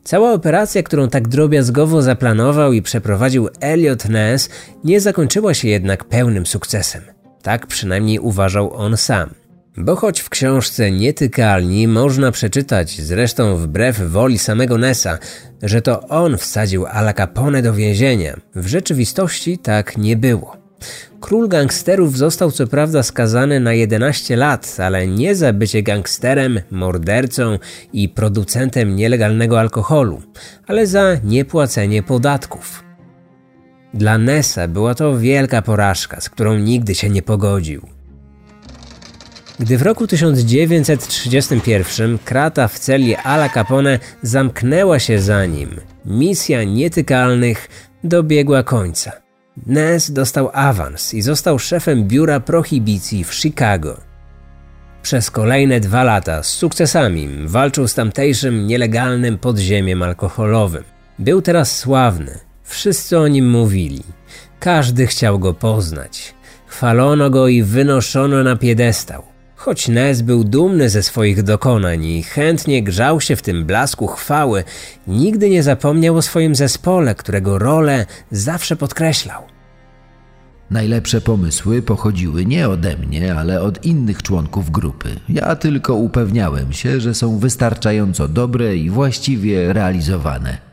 Cała 0.03 0.33
operacja, 0.33 0.83
którą 0.83 1.09
tak 1.09 1.27
drobiazgowo 1.27 2.01
zaplanował 2.01 2.73
i 2.73 2.81
przeprowadził 2.81 3.49
Elliot 3.59 4.09
Ness, 4.09 4.49
nie 4.83 5.01
zakończyła 5.01 5.53
się 5.53 5.67
jednak 5.67 6.05
pełnym 6.05 6.45
sukcesem. 6.45 7.20
Tak 7.41 7.67
przynajmniej 7.67 8.19
uważał 8.19 8.73
on 8.73 8.97
sam. 8.97 9.29
Bo 9.77 9.95
choć 9.95 10.19
w 10.19 10.29
książce 10.29 10.91
Nietykalni 10.91 11.87
można 11.87 12.31
przeczytać, 12.31 13.01
zresztą 13.01 13.57
wbrew 13.57 14.01
woli 14.11 14.39
samego 14.39 14.77
Nessa, 14.77 15.17
że 15.63 15.81
to 15.81 16.07
on 16.07 16.37
wsadził 16.37 16.85
Ala 16.85 17.13
Capone 17.13 17.61
do 17.61 17.73
więzienia, 17.73 18.37
w 18.55 18.67
rzeczywistości 18.67 19.57
tak 19.57 19.97
nie 19.97 20.17
było. 20.17 20.57
Król 21.19 21.47
gangsterów 21.47 22.17
został 22.17 22.51
co 22.51 22.67
prawda 22.67 23.03
skazany 23.03 23.59
na 23.59 23.73
11 23.73 24.35
lat, 24.35 24.77
ale 24.79 25.07
nie 25.07 25.35
za 25.35 25.53
bycie 25.53 25.83
gangsterem, 25.83 26.61
mordercą 26.71 27.59
i 27.93 28.09
producentem 28.09 28.95
nielegalnego 28.95 29.59
alkoholu, 29.59 30.21
ale 30.67 30.87
za 30.87 31.15
niepłacenie 31.23 32.03
podatków. 32.03 32.90
Dla 33.93 34.17
Nessa 34.17 34.67
była 34.67 34.95
to 34.95 35.17
wielka 35.17 35.61
porażka, 35.61 36.21
z 36.21 36.29
którą 36.29 36.57
nigdy 36.57 36.95
się 36.95 37.09
nie 37.09 37.21
pogodził. 37.21 37.81
Gdy 39.59 39.77
w 39.77 39.81
roku 39.81 40.07
1931 40.07 42.17
krata 42.25 42.67
w 42.67 42.79
celi 42.79 43.15
Ala 43.15 43.49
Capone 43.49 43.99
zamknęła 44.21 44.99
się 44.99 45.19
za 45.19 45.45
nim, 45.45 45.69
misja 46.05 46.63
nietykalnych 46.63 47.67
dobiegła 48.03 48.63
końca. 48.63 49.11
Ness 49.65 50.11
dostał 50.11 50.49
awans 50.53 51.13
i 51.13 51.21
został 51.21 51.59
szefem 51.59 52.07
biura 52.07 52.39
prohibicji 52.39 53.23
w 53.23 53.33
Chicago. 53.33 54.01
Przez 55.01 55.31
kolejne 55.31 55.79
dwa 55.79 56.03
lata 56.03 56.43
z 56.43 56.49
sukcesami 56.49 57.29
walczył 57.45 57.87
z 57.87 57.93
tamtejszym 57.93 58.67
nielegalnym 58.67 59.37
podziemiem 59.37 60.03
alkoholowym. 60.03 60.83
Był 61.19 61.41
teraz 61.41 61.77
sławny, 61.77 62.39
Wszyscy 62.71 63.19
o 63.19 63.27
nim 63.27 63.49
mówili. 63.49 64.03
Każdy 64.59 65.07
chciał 65.07 65.39
go 65.39 65.53
poznać. 65.53 66.35
Chwalono 66.67 67.29
go 67.29 67.47
i 67.47 67.63
wynoszono 67.63 68.43
na 68.43 68.55
piedestał. 68.55 69.23
Choć 69.55 69.87
Nez 69.87 70.21
był 70.21 70.43
dumny 70.43 70.89
ze 70.89 71.03
swoich 71.03 71.43
dokonań 71.43 72.05
i 72.05 72.23
chętnie 72.23 72.83
grzał 72.83 73.21
się 73.21 73.35
w 73.35 73.41
tym 73.41 73.65
blasku 73.65 74.07
chwały, 74.07 74.63
nigdy 75.07 75.49
nie 75.49 75.63
zapomniał 75.63 76.17
o 76.17 76.21
swoim 76.21 76.55
zespole, 76.55 77.15
którego 77.15 77.59
rolę 77.59 78.05
zawsze 78.31 78.75
podkreślał. 78.75 79.43
Najlepsze 80.69 81.21
pomysły 81.21 81.81
pochodziły 81.81 82.45
nie 82.45 82.69
ode 82.69 82.97
mnie, 82.97 83.35
ale 83.35 83.61
od 83.61 83.85
innych 83.85 84.23
członków 84.23 84.71
grupy. 84.71 85.09
Ja 85.29 85.55
tylko 85.55 85.95
upewniałem 85.95 86.73
się, 86.73 86.99
że 86.99 87.13
są 87.13 87.39
wystarczająco 87.39 88.27
dobre 88.27 88.75
i 88.75 88.89
właściwie 88.89 89.73
realizowane. 89.73 90.70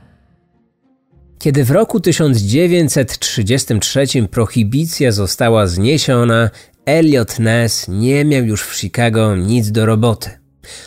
Kiedy 1.39 1.65
w 1.65 1.71
roku 1.71 2.01
1933 2.01 4.07
prohibicja 4.31 5.13
została 5.13 5.67
zniesiona, 5.67 6.51
Elliot 6.85 7.39
Ness 7.39 7.89
nie 7.89 8.25
miał 8.25 8.45
już 8.45 8.63
w 8.63 8.77
Chicago 8.77 9.37
nic 9.37 9.71
do 9.71 9.87
roboty. 9.87 10.31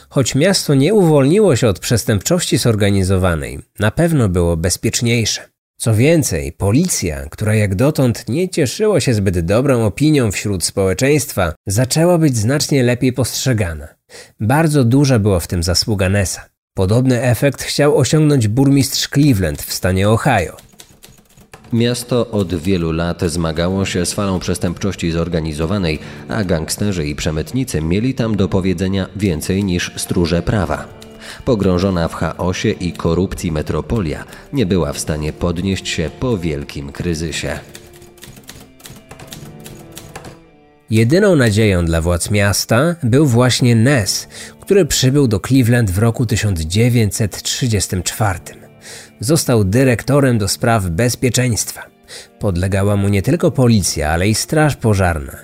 Choć 0.09 0.35
miasto 0.35 0.75
nie 0.75 0.93
uwolniło 0.93 1.55
się 1.55 1.67
od 1.67 1.79
przestępczości 1.79 2.57
zorganizowanej, 2.57 3.59
na 3.79 3.91
pewno 3.91 4.29
było 4.29 4.57
bezpieczniejsze. 4.57 5.41
Co 5.77 5.95
więcej, 5.95 6.51
policja, 6.51 7.29
która 7.29 7.55
jak 7.55 7.75
dotąd 7.75 8.29
nie 8.29 8.49
cieszyła 8.49 8.99
się 8.99 9.13
zbyt 9.13 9.39
dobrą 9.39 9.85
opinią 9.85 10.31
wśród 10.31 10.63
społeczeństwa, 10.63 11.53
zaczęła 11.67 12.17
być 12.17 12.37
znacznie 12.37 12.83
lepiej 12.83 13.13
postrzegana. 13.13 13.87
Bardzo 14.39 14.83
duża 14.83 15.19
była 15.19 15.39
w 15.39 15.47
tym 15.47 15.63
zasługa 15.63 16.09
Nessa. 16.09 16.49
Podobny 16.82 17.22
efekt 17.22 17.63
chciał 17.63 17.98
osiągnąć 17.98 18.48
burmistrz 18.48 19.08
Cleveland 19.08 19.62
w 19.62 19.74
stanie 19.74 20.10
Ohio. 20.10 20.58
Miasto 21.74 22.32
od 22.32 22.56
wielu 22.56 22.91
lat 22.91 23.22
zmagało 23.22 23.86
się 23.86 24.06
z 24.06 24.13
falą 24.13 24.39
przestępczości 24.39 25.12
zorganizowanej, 25.12 26.00
a 26.30 26.44
gangsterzy 26.44 27.08
i 27.08 27.15
przemytnicy 27.15 27.82
mieli 27.82 28.13
tam 28.13 28.36
do 28.36 28.48
powiedzenia 28.48 29.08
więcej 29.15 29.63
niż 29.63 29.91
stróże 29.96 30.41
prawa. 30.41 30.88
Pogrążona 31.46 32.08
w 32.08 32.13
chaosie 32.13 32.70
i 32.70 32.94
korupcji 32.94 33.52
metropolia 33.52 34.24
nie 34.54 34.65
była 34.65 34.94
w 34.94 35.00
stanie 35.00 35.34
podnieść 35.34 35.89
się 35.89 36.10
po 36.20 36.38
wielkim 36.38 36.91
kryzysie. 36.91 37.60
Jedyną 40.89 41.36
nadzieją 41.36 41.86
dla 41.86 42.02
władz 42.02 42.32
miasta 42.32 42.96
był 43.04 43.26
właśnie 43.26 43.76
Ness, 43.76 44.28
który 44.71 44.86
przybył 44.86 45.27
do 45.27 45.39
Cleveland 45.39 45.91
w 45.91 45.97
roku 45.97 46.25
1934. 46.25 48.39
Został 49.19 49.63
dyrektorem 49.63 50.38
do 50.38 50.47
spraw 50.47 50.89
bezpieczeństwa. 50.89 51.81
Podlegała 52.39 52.95
mu 52.95 53.07
nie 53.07 53.21
tylko 53.21 53.51
policja, 53.51 54.10
ale 54.10 54.29
i 54.29 54.36
straż 54.36 54.75
pożarna. 54.75 55.36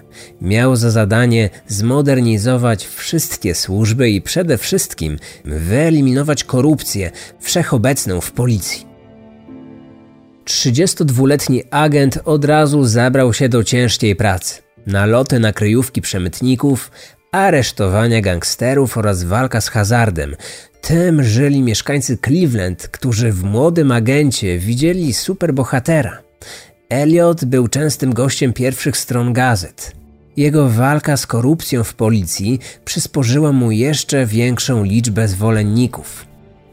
Miał 0.41 0.75
za 0.75 0.91
zadanie 0.91 1.49
zmodernizować 1.67 2.87
wszystkie 2.87 3.55
służby 3.55 4.09
i 4.09 4.21
przede 4.21 4.57
wszystkim 4.57 5.19
wyeliminować 5.45 6.43
korupcję 6.43 7.11
wszechobecną 7.39 8.21
w 8.21 8.31
policji. 8.31 8.87
32-letni 10.45 11.63
agent 11.71 12.19
od 12.25 12.45
razu 12.45 12.83
zabrał 12.83 13.33
się 13.33 13.49
do 13.49 13.63
ciężkiej 13.63 14.15
pracy. 14.15 14.61
Naloty 14.85 15.39
na 15.39 15.53
kryjówki 15.53 16.01
przemytników, 16.01 16.91
aresztowania 17.38 18.21
gangsterów 18.21 18.97
oraz 18.97 19.23
walka 19.23 19.62
z 19.62 19.69
hazardem. 19.69 20.36
Tym 20.82 21.23
żyli 21.23 21.62
mieszkańcy 21.62 22.17
Cleveland, 22.17 22.88
którzy 22.88 23.32
w 23.32 23.43
młodym 23.43 23.91
agencie 23.91 24.60
widzieli 24.60 25.13
superbohatera. 25.13 26.17
Elliot 26.89 27.45
był 27.45 27.67
częstym 27.67 28.13
gościem 28.13 28.54
pierwszych 28.54 28.97
stron 28.97 29.34
gazet. 29.34 29.91
Jego 30.38 30.69
walka 30.69 31.17
z 31.17 31.28
korupcją 31.28 31.84
w 31.84 31.93
policji 31.93 32.60
przysporzyła 32.86 33.52
mu 33.52 33.71
jeszcze 33.71 34.26
większą 34.26 34.84
liczbę 34.84 35.28
zwolenników. 35.28 36.26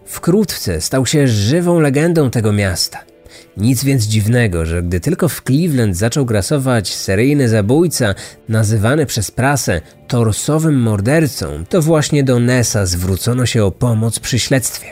Wkrótce 0.06 0.80
stał 0.80 1.06
się 1.06 1.28
żywą 1.28 1.80
legendą 1.80 2.30
tego 2.30 2.52
miasta. 2.52 3.13
Nic 3.56 3.84
więc 3.84 4.04
dziwnego, 4.04 4.66
że 4.66 4.82
gdy 4.82 5.00
tylko 5.00 5.28
w 5.28 5.42
Cleveland 5.42 5.96
zaczął 5.96 6.24
grasować 6.24 6.94
seryjny 6.94 7.48
zabójca, 7.48 8.14
nazywany 8.48 9.06
przez 9.06 9.30
prasę 9.30 9.80
torsowym 10.08 10.80
mordercą, 10.80 11.64
to 11.68 11.82
właśnie 11.82 12.24
do 12.24 12.40
Nessa 12.40 12.86
zwrócono 12.86 13.46
się 13.46 13.64
o 13.64 13.70
pomoc 13.70 14.18
przy 14.18 14.38
śledztwie. 14.38 14.86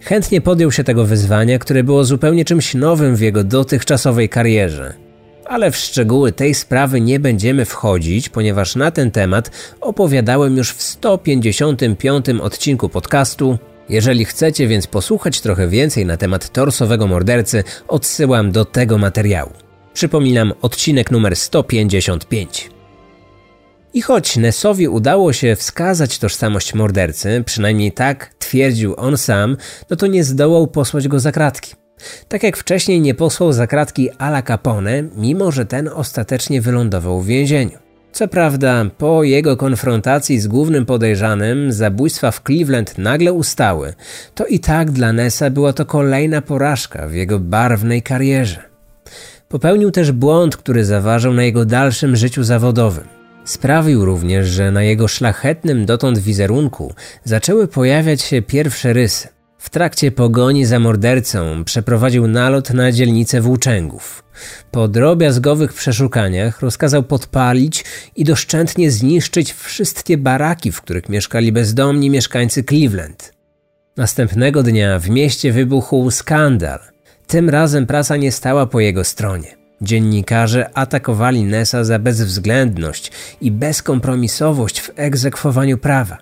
Chętnie 0.00 0.40
podjął 0.40 0.72
się 0.72 0.84
tego 0.84 1.04
wyzwania, 1.04 1.58
które 1.58 1.84
było 1.84 2.04
zupełnie 2.04 2.44
czymś 2.44 2.74
nowym 2.74 3.16
w 3.16 3.20
jego 3.20 3.44
dotychczasowej 3.44 4.28
karierze. 4.28 4.94
Ale 5.44 5.70
w 5.70 5.76
szczegóły 5.76 6.32
tej 6.32 6.54
sprawy 6.54 7.00
nie 7.00 7.20
będziemy 7.20 7.64
wchodzić, 7.64 8.28
ponieważ 8.28 8.76
na 8.76 8.90
ten 8.90 9.10
temat 9.10 9.50
opowiadałem 9.80 10.56
już 10.56 10.72
w 10.72 10.82
155 10.82 12.26
odcinku 12.42 12.88
podcastu. 12.88 13.58
Jeżeli 13.88 14.24
chcecie 14.24 14.66
więc 14.66 14.86
posłuchać 14.86 15.40
trochę 15.40 15.68
więcej 15.68 16.06
na 16.06 16.16
temat 16.16 16.52
torsowego 16.52 17.06
mordercy, 17.06 17.64
odsyłam 17.88 18.52
do 18.52 18.64
tego 18.64 18.98
materiału. 18.98 19.50
Przypominam 19.94 20.52
odcinek 20.62 21.10
numer 21.10 21.36
155. 21.36 22.70
I 23.94 24.02
choć 24.02 24.36
Nessowi 24.36 24.88
udało 24.88 25.32
się 25.32 25.56
wskazać 25.56 26.18
tożsamość 26.18 26.74
mordercy, 26.74 27.42
przynajmniej 27.46 27.92
tak 27.92 28.34
twierdził 28.38 28.94
on 28.96 29.16
sam, 29.16 29.56
no 29.90 29.96
to 29.96 30.06
nie 30.06 30.24
zdołał 30.24 30.66
posłać 30.66 31.08
go 31.08 31.20
za 31.20 31.32
kratki. 31.32 31.74
Tak 32.28 32.42
jak 32.42 32.56
wcześniej 32.56 33.00
nie 33.00 33.14
posłał 33.14 33.52
za 33.52 33.66
kratki 33.66 34.10
Ala 34.18 34.42
Capone, 34.42 35.02
mimo 35.16 35.52
że 35.52 35.66
ten 35.66 35.88
ostatecznie 35.88 36.60
wylądował 36.60 37.20
w 37.20 37.26
więzieniu. 37.26 37.83
Co 38.14 38.28
prawda, 38.28 38.84
po 38.98 39.24
jego 39.24 39.56
konfrontacji 39.56 40.40
z 40.40 40.46
głównym 40.46 40.86
podejrzanym, 40.86 41.72
zabójstwa 41.72 42.30
w 42.30 42.42
Cleveland 42.42 42.98
nagle 42.98 43.32
ustały. 43.32 43.94
To 44.34 44.46
i 44.46 44.60
tak 44.60 44.90
dla 44.90 45.12
Nessa 45.12 45.50
była 45.50 45.72
to 45.72 45.86
kolejna 45.86 46.42
porażka 46.42 47.08
w 47.08 47.14
jego 47.14 47.38
barwnej 47.38 48.02
karierze. 48.02 48.62
Popełnił 49.48 49.90
też 49.90 50.12
błąd, 50.12 50.56
który 50.56 50.84
zaważał 50.84 51.34
na 51.34 51.42
jego 51.42 51.64
dalszym 51.64 52.16
życiu 52.16 52.44
zawodowym. 52.44 53.04
Sprawił 53.44 54.04
również, 54.04 54.48
że 54.48 54.70
na 54.70 54.82
jego 54.82 55.08
szlachetnym 55.08 55.86
dotąd 55.86 56.18
wizerunku 56.18 56.94
zaczęły 57.24 57.68
pojawiać 57.68 58.22
się 58.22 58.42
pierwsze 58.42 58.92
rysy. 58.92 59.28
W 59.58 59.70
trakcie 59.70 60.12
pogoni 60.12 60.66
za 60.66 60.78
mordercą 60.78 61.64
przeprowadził 61.64 62.26
nalot 62.26 62.70
na 62.70 62.92
dzielnicę 62.92 63.40
Włóczęgów. 63.40 64.23
Po 64.70 64.88
drobiazgowych 64.88 65.72
przeszukaniach 65.72 66.60
rozkazał 66.60 67.02
podpalić 67.02 67.84
i 68.16 68.24
doszczętnie 68.24 68.90
zniszczyć 68.90 69.52
wszystkie 69.52 70.18
baraki, 70.18 70.72
w 70.72 70.82
których 70.82 71.08
mieszkali 71.08 71.52
bezdomni 71.52 72.10
mieszkańcy 72.10 72.64
Cleveland. 72.64 73.32
Następnego 73.96 74.62
dnia 74.62 74.98
w 74.98 75.10
mieście 75.10 75.52
wybuchł 75.52 76.10
skandal. 76.10 76.78
Tym 77.26 77.50
razem 77.50 77.86
prasa 77.86 78.16
nie 78.16 78.32
stała 78.32 78.66
po 78.66 78.80
jego 78.80 79.04
stronie. 79.04 79.56
Dziennikarze 79.80 80.70
atakowali 80.74 81.44
Nessa 81.44 81.84
za 81.84 81.98
bezwzględność 81.98 83.12
i 83.40 83.50
bezkompromisowość 83.50 84.80
w 84.80 84.90
egzekwowaniu 84.96 85.78
prawa. 85.78 86.18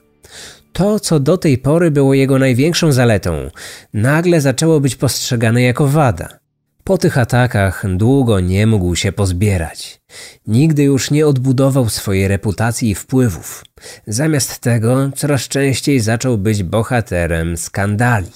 To, 0.73 1.01
co 1.01 1.21
do 1.21 1.39
tej 1.39 1.59
pory 1.59 1.91
było 1.91 2.15
jego 2.15 2.39
największą 2.39 2.93
zaletą, 2.93 3.51
nagle 3.95 4.41
zaczęło 4.41 4.81
być 4.81 4.97
postrzegane 4.97 5.63
jako 5.63 5.87
wada. 5.87 6.42
Po 6.85 6.99
tych 6.99 7.19
atakach 7.19 7.85
długo 7.97 8.41
nie 8.41 8.67
mógł 8.67 8.97
się 8.97 9.13
pozbierać. 9.13 10.01
Nigdy 10.47 10.83
już 10.83 11.11
nie 11.11 11.27
odbudował 11.27 11.89
swojej 11.89 12.29
reputacji 12.29 12.91
i 12.91 12.95
wpływów. 12.95 13.65
Zamiast 14.07 14.59
tego 14.59 15.11
coraz 15.17 15.49
częściej 15.49 16.01
zaczął 16.01 16.39
być 16.39 16.63
bohaterem 16.63 17.57
skandali. 17.57 18.31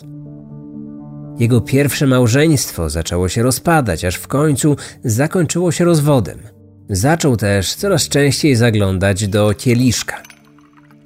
Jego 1.38 1.61
pierwsze 1.61 2.06
małżeństwo 2.06 2.90
zaczęło 2.90 3.28
się 3.28 3.42
rozpadać, 3.42 4.04
aż 4.04 4.16
w 4.16 4.28
końcu 4.28 4.76
zakończyło 5.04 5.72
się 5.72 5.85
rozwodem. 5.85 6.38
Zaczął 6.90 7.37
też 7.37 7.74
coraz 7.74 8.09
częściej 8.09 8.56
zaglądać 8.56 9.28
do 9.28 9.54
kieliszka. 9.54 10.25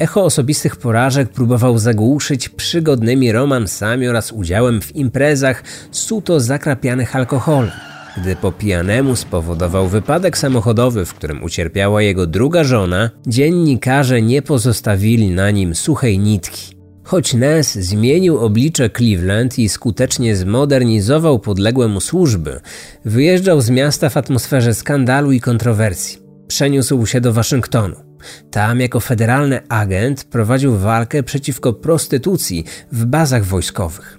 Echo 0.00 0.24
osobistych 0.24 0.76
porażek 0.76 1.28
próbował 1.28 1.78
zagłuszyć 1.78 2.48
przygodnymi 2.48 3.32
romansami 3.32 4.08
oraz 4.08 4.32
udziałem 4.32 4.80
w 4.80 4.96
imprezach 4.96 5.62
suto 5.90 6.40
zakrapianych 6.40 7.16
alkoholem. 7.16 7.70
Gdy 8.16 8.36
po 8.36 8.52
pijanemu 8.52 9.16
spowodował 9.16 9.88
wypadek 9.88 10.38
samochodowy, 10.38 11.04
w 11.04 11.14
którym 11.14 11.42
ucierpiała 11.42 12.02
jego 12.02 12.26
druga 12.26 12.64
żona, 12.64 13.10
dziennikarze 13.26 14.22
nie 14.22 14.42
pozostawili 14.42 15.30
na 15.30 15.50
nim 15.50 15.74
suchej 15.74 16.18
nitki. 16.18 16.76
Choć 17.04 17.34
Ness 17.34 17.74
zmienił 17.74 18.38
oblicze 18.38 18.90
Cleveland 18.90 19.58
i 19.58 19.68
skutecznie 19.68 20.36
zmodernizował 20.36 21.38
podległe 21.38 21.88
mu 21.88 22.00
służby, 22.00 22.60
wyjeżdżał 23.04 23.60
z 23.60 23.70
miasta 23.70 24.08
w 24.08 24.16
atmosferze 24.16 24.74
skandalu 24.74 25.32
i 25.32 25.40
kontrowersji. 25.40 26.18
Przeniósł 26.46 27.06
się 27.06 27.20
do 27.20 27.32
Waszyngtonu. 27.32 28.09
Tam 28.50 28.80
jako 28.80 29.00
federalny 29.00 29.68
agent 29.68 30.24
prowadził 30.24 30.76
walkę 30.76 31.22
przeciwko 31.22 31.72
prostytucji 31.72 32.64
w 32.92 33.04
bazach 33.04 33.44
wojskowych 33.44 34.18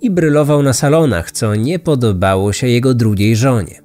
i 0.00 0.10
brylował 0.10 0.62
na 0.62 0.72
salonach, 0.72 1.30
co 1.30 1.54
nie 1.54 1.78
podobało 1.78 2.52
się 2.52 2.66
jego 2.66 2.94
drugiej 2.94 3.36
żonie. 3.36 3.82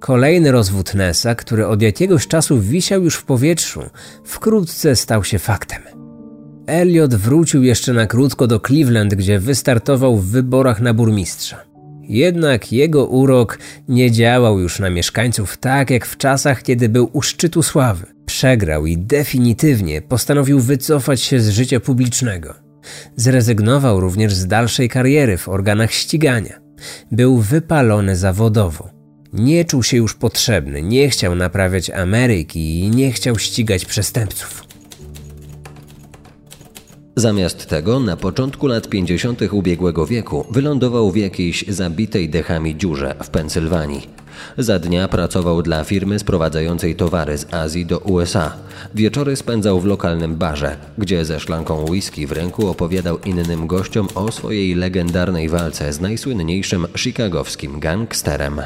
Kolejny 0.00 0.52
rozwód 0.52 0.94
Nessa, 0.94 1.34
który 1.34 1.66
od 1.66 1.82
jakiegoś 1.82 2.26
czasu 2.26 2.60
wisiał 2.60 3.02
już 3.02 3.14
w 3.14 3.24
powietrzu, 3.24 3.82
wkrótce 4.24 4.96
stał 4.96 5.24
się 5.24 5.38
faktem. 5.38 5.82
Elliot 6.66 7.14
wrócił 7.14 7.62
jeszcze 7.62 7.92
na 7.92 8.06
krótko 8.06 8.46
do 8.46 8.60
Cleveland, 8.60 9.14
gdzie 9.14 9.38
wystartował 9.38 10.16
w 10.16 10.30
wyborach 10.30 10.80
na 10.80 10.94
burmistrza. 10.94 11.64
Jednak 12.02 12.72
jego 12.72 13.06
urok 13.06 13.58
nie 13.88 14.10
działał 14.10 14.60
już 14.60 14.78
na 14.78 14.90
mieszkańców 14.90 15.56
tak 15.56 15.90
jak 15.90 16.06
w 16.06 16.16
czasach, 16.16 16.62
kiedy 16.62 16.88
był 16.88 17.10
u 17.12 17.22
szczytu 17.22 17.62
sławy. 17.62 18.15
Przegrał 18.36 18.86
i 18.86 18.98
definitywnie 18.98 20.02
postanowił 20.02 20.60
wycofać 20.60 21.20
się 21.20 21.40
z 21.40 21.48
życia 21.48 21.80
publicznego. 21.80 22.54
Zrezygnował 23.16 24.00
również 24.00 24.34
z 24.34 24.46
dalszej 24.46 24.88
kariery 24.88 25.38
w 25.38 25.48
organach 25.48 25.92
ścigania. 25.92 26.60
Był 27.12 27.38
wypalony 27.38 28.16
zawodowo. 28.16 28.90
Nie 29.32 29.64
czuł 29.64 29.82
się 29.82 29.96
już 29.96 30.14
potrzebny, 30.14 30.82
nie 30.82 31.08
chciał 31.08 31.34
naprawiać 31.34 31.90
Ameryki 31.90 32.80
i 32.80 32.90
nie 32.90 33.12
chciał 33.12 33.38
ścigać 33.38 33.84
przestępców. 33.84 34.64
Zamiast 37.16 37.66
tego 37.66 38.00
na 38.00 38.16
początku 38.16 38.66
lat 38.66 38.88
50. 38.88 39.42
ubiegłego 39.52 40.06
wieku 40.06 40.46
wylądował 40.50 41.10
w 41.10 41.16
jakiejś 41.16 41.64
zabitej 41.68 42.30
dechami 42.30 42.76
dziurze 42.76 43.14
w 43.22 43.30
Pensylwanii. 43.30 44.08
Za 44.58 44.78
dnia 44.78 45.08
pracował 45.08 45.62
dla 45.62 45.84
firmy 45.84 46.18
sprowadzającej 46.18 46.96
towary 46.96 47.38
z 47.38 47.54
Azji 47.54 47.86
do 47.86 47.98
USA. 47.98 48.52
Wieczory 48.94 49.36
spędzał 49.36 49.80
w 49.80 49.84
lokalnym 49.84 50.36
barze, 50.36 50.76
gdzie 50.98 51.24
ze 51.24 51.40
szklanką 51.40 51.84
whisky 51.90 52.26
w 52.26 52.32
ręku 52.32 52.68
opowiadał 52.68 53.18
innym 53.18 53.66
gościom 53.66 54.08
o 54.14 54.32
swojej 54.32 54.74
legendarnej 54.74 55.48
walce 55.48 55.92
z 55.92 56.00
najsłynniejszym 56.00 56.86
chicagowskim 56.96 57.80
gangsterem. 57.80 58.60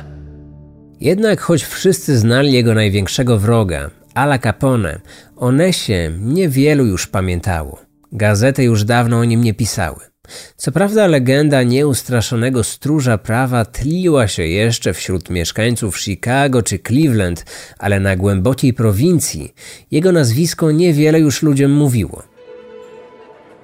Jednak 1.01 1.41
choć 1.41 1.65
wszyscy 1.65 2.19
znali 2.19 2.53
jego 2.53 2.75
największego 2.75 3.39
wroga, 3.39 3.91
Ala 4.15 4.39
Capone, 4.39 5.01
o 5.37 5.53
Nesie 5.53 6.13
niewielu 6.21 6.87
już 6.87 7.07
pamiętało. 7.07 7.79
Gazety 8.13 8.65
już 8.65 8.85
dawno 8.85 9.19
o 9.19 9.25
nim 9.25 9.45
nie 9.45 9.55
pisały. 9.55 10.10
Co 10.57 10.73
prawda 10.73 11.07
legenda 11.07 11.63
nieustraszonego 11.63 12.65
stróża 12.65 13.19
prawa 13.19 13.65
tliła 13.65 14.29
się 14.29 14.47
jeszcze 14.47 14.93
wśród 14.93 15.31
mieszkańców 15.31 15.99
Chicago 15.99 16.63
czy 16.63 16.79
Cleveland, 16.79 17.45
ale 17.79 18.01
na 18.01 18.17
głębokiej 18.17 18.73
prowincji 18.75 19.55
jego 19.91 20.13
nazwisko 20.13 20.71
niewiele 20.71 21.21
już 21.21 21.43
ludziom 21.43 21.73
mówiło. 21.73 22.23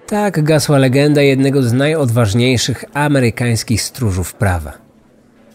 Tak 0.07 0.43
gasła 0.45 0.79
legenda 0.79 1.23
jednego 1.23 1.63
z 1.63 1.73
najodważniejszych 1.73 2.85
amerykańskich 2.95 3.83
stróżów 3.83 4.35
prawa. 4.35 4.73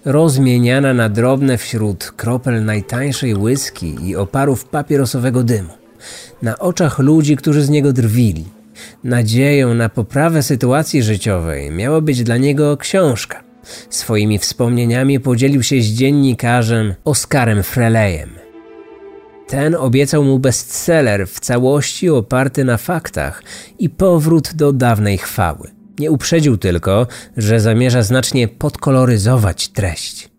Rozmieniana 0.05 0.93
na 0.93 1.09
drobne 1.09 1.57
wśród 1.57 2.11
kropel 2.11 2.65
najtańszej 2.65 3.35
whisky 3.35 3.95
i 4.03 4.15
oparów 4.15 4.65
papierosowego 4.65 5.43
dymu. 5.43 5.73
Na 6.41 6.59
oczach 6.59 6.99
ludzi, 6.99 7.35
którzy 7.35 7.61
z 7.61 7.69
niego 7.69 7.93
drwili– 7.93 8.45
Nadzieją 9.03 9.73
na 9.73 9.89
poprawę 9.89 10.43
sytuacji 10.43 11.03
życiowej 11.03 11.71
miała 11.71 12.01
być 12.01 12.23
dla 12.23 12.37
niego 12.37 12.77
książka. 12.77 13.43
Swoimi 13.89 14.39
wspomnieniami 14.39 15.19
podzielił 15.19 15.63
się 15.63 15.81
z 15.81 15.85
dziennikarzem 15.85 16.93
Oskarem 17.05 17.63
Frelejem. 17.63 18.29
Ten 19.47 19.75
obiecał 19.75 20.23
mu 20.23 20.39
bestseller 20.39 21.27
w 21.27 21.39
całości 21.39 22.09
oparty 22.09 22.63
na 22.63 22.77
faktach 22.77 23.43
i 23.79 23.89
powrót 23.89 24.53
do 24.53 24.73
dawnej 24.73 25.17
chwały. 25.17 25.71
Nie 25.99 26.11
uprzedził 26.11 26.57
tylko, 26.57 27.07
że 27.37 27.59
zamierza 27.59 28.03
znacznie 28.03 28.47
podkoloryzować 28.47 29.67
treść. 29.67 30.29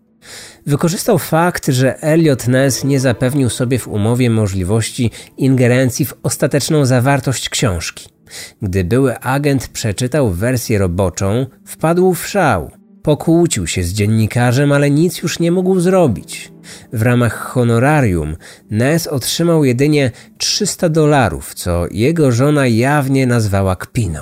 Wykorzystał 0.65 1.19
fakt, 1.19 1.67
że 1.67 2.01
Elliot 2.01 2.47
Ness 2.47 2.83
nie 2.83 2.99
zapewnił 2.99 3.49
sobie 3.49 3.79
w 3.79 3.87
umowie 3.87 4.29
możliwości 4.29 5.11
ingerencji 5.37 6.05
w 6.05 6.13
ostateczną 6.23 6.85
zawartość 6.85 7.49
książki. 7.49 8.12
Gdy 8.61 8.83
były 8.83 9.19
agent 9.19 9.67
przeczytał 9.67 10.31
wersję 10.31 10.77
roboczą, 10.77 11.45
wpadł 11.65 12.13
w 12.13 12.27
szał. 12.27 12.71
Pokłócił 13.03 13.67
się 13.67 13.83
z 13.83 13.93
dziennikarzem, 13.93 14.71
ale 14.71 14.89
nic 14.89 15.21
już 15.21 15.39
nie 15.39 15.51
mógł 15.51 15.79
zrobić. 15.79 16.51
W 16.93 17.01
ramach 17.01 17.33
honorarium 17.33 18.35
Ness 18.71 19.07
otrzymał 19.07 19.65
jedynie 19.65 20.11
300 20.37 20.89
dolarów, 20.89 21.53
co 21.53 21.85
jego 21.91 22.31
żona 22.31 22.67
jawnie 22.67 23.27
nazwała 23.27 23.75
kpiną. 23.75 24.19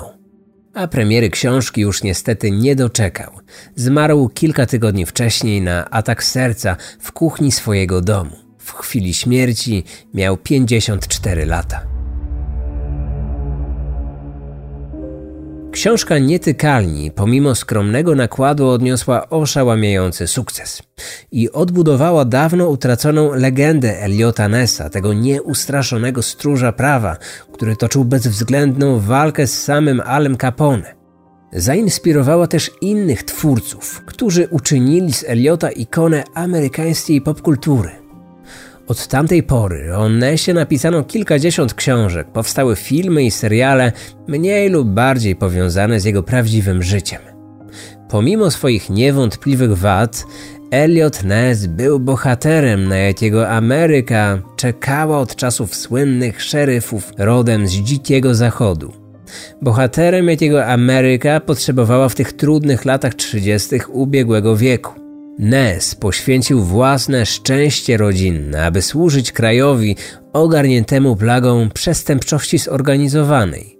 A 0.74 0.88
premiery 0.88 1.30
książki 1.30 1.80
już 1.80 2.02
niestety 2.02 2.50
nie 2.50 2.76
doczekał. 2.76 3.32
Zmarł 3.76 4.28
kilka 4.28 4.66
tygodni 4.66 5.06
wcześniej 5.06 5.62
na 5.62 5.90
atak 5.90 6.24
serca 6.24 6.76
w 7.00 7.12
kuchni 7.12 7.52
swojego 7.52 8.00
domu. 8.00 8.36
W 8.58 8.72
chwili 8.72 9.14
śmierci 9.14 9.84
miał 10.14 10.36
54 10.36 11.46
lata. 11.46 11.91
Książka 15.72 16.18
Nietykalni, 16.18 17.10
pomimo 17.10 17.54
skromnego 17.54 18.14
nakładu, 18.14 18.68
odniosła 18.68 19.28
oszałamiający 19.30 20.26
sukces 20.26 20.82
i 21.32 21.50
odbudowała 21.50 22.24
dawno 22.24 22.68
utraconą 22.68 23.34
legendę 23.34 24.02
Eliota 24.02 24.48
Nessa, 24.48 24.90
tego 24.90 25.12
nieustraszonego 25.12 26.22
stróża 26.22 26.72
prawa, 26.72 27.16
który 27.52 27.76
toczył 27.76 28.04
bezwzględną 28.04 29.00
walkę 29.00 29.46
z 29.46 29.62
samym 29.62 30.00
Alem 30.00 30.36
Capone. 30.36 30.94
Zainspirowała 31.52 32.46
też 32.46 32.70
innych 32.80 33.22
twórców, 33.22 34.02
którzy 34.06 34.48
uczynili 34.50 35.12
z 35.12 35.24
Eliota 35.24 35.70
ikonę 35.70 36.24
amerykańskiej 36.34 37.20
popkultury. 37.20 38.01
Od 38.86 39.06
tamtej 39.06 39.42
pory 39.42 39.96
o 39.96 40.08
Nessie 40.08 40.54
napisano 40.54 41.04
kilkadziesiąt 41.04 41.74
książek, 41.74 42.26
powstały 42.26 42.76
filmy 42.76 43.24
i 43.24 43.30
seriale, 43.30 43.92
mniej 44.28 44.70
lub 44.70 44.88
bardziej 44.88 45.36
powiązane 45.36 46.00
z 46.00 46.04
jego 46.04 46.22
prawdziwym 46.22 46.82
życiem. 46.82 47.20
Pomimo 48.08 48.50
swoich 48.50 48.90
niewątpliwych 48.90 49.78
wad, 49.78 50.24
Elliot 50.70 51.24
Ness 51.24 51.66
był 51.66 52.00
bohaterem, 52.00 52.88
na 52.88 52.96
jakiego 52.96 53.48
Ameryka 53.48 54.38
czekała 54.56 55.18
od 55.18 55.36
czasów 55.36 55.76
słynnych 55.76 56.42
szeryfów 56.42 57.12
rodem 57.18 57.66
z 57.66 57.70
dzikiego 57.72 58.34
zachodu. 58.34 58.92
Bohaterem, 59.62 60.28
jakiego 60.28 60.66
Ameryka 60.66 61.40
potrzebowała 61.40 62.08
w 62.08 62.14
tych 62.14 62.32
trudnych 62.32 62.84
latach 62.84 63.14
30. 63.14 63.80
ubiegłego 63.88 64.56
wieku. 64.56 65.01
Ness 65.38 65.94
poświęcił 65.94 66.64
własne 66.64 67.26
szczęście 67.26 67.96
rodzinne, 67.96 68.64
aby 68.66 68.82
służyć 68.82 69.32
krajowi 69.32 69.96
ogarniętemu 70.32 71.16
plagą 71.16 71.68
przestępczości 71.74 72.58
zorganizowanej. 72.58 73.78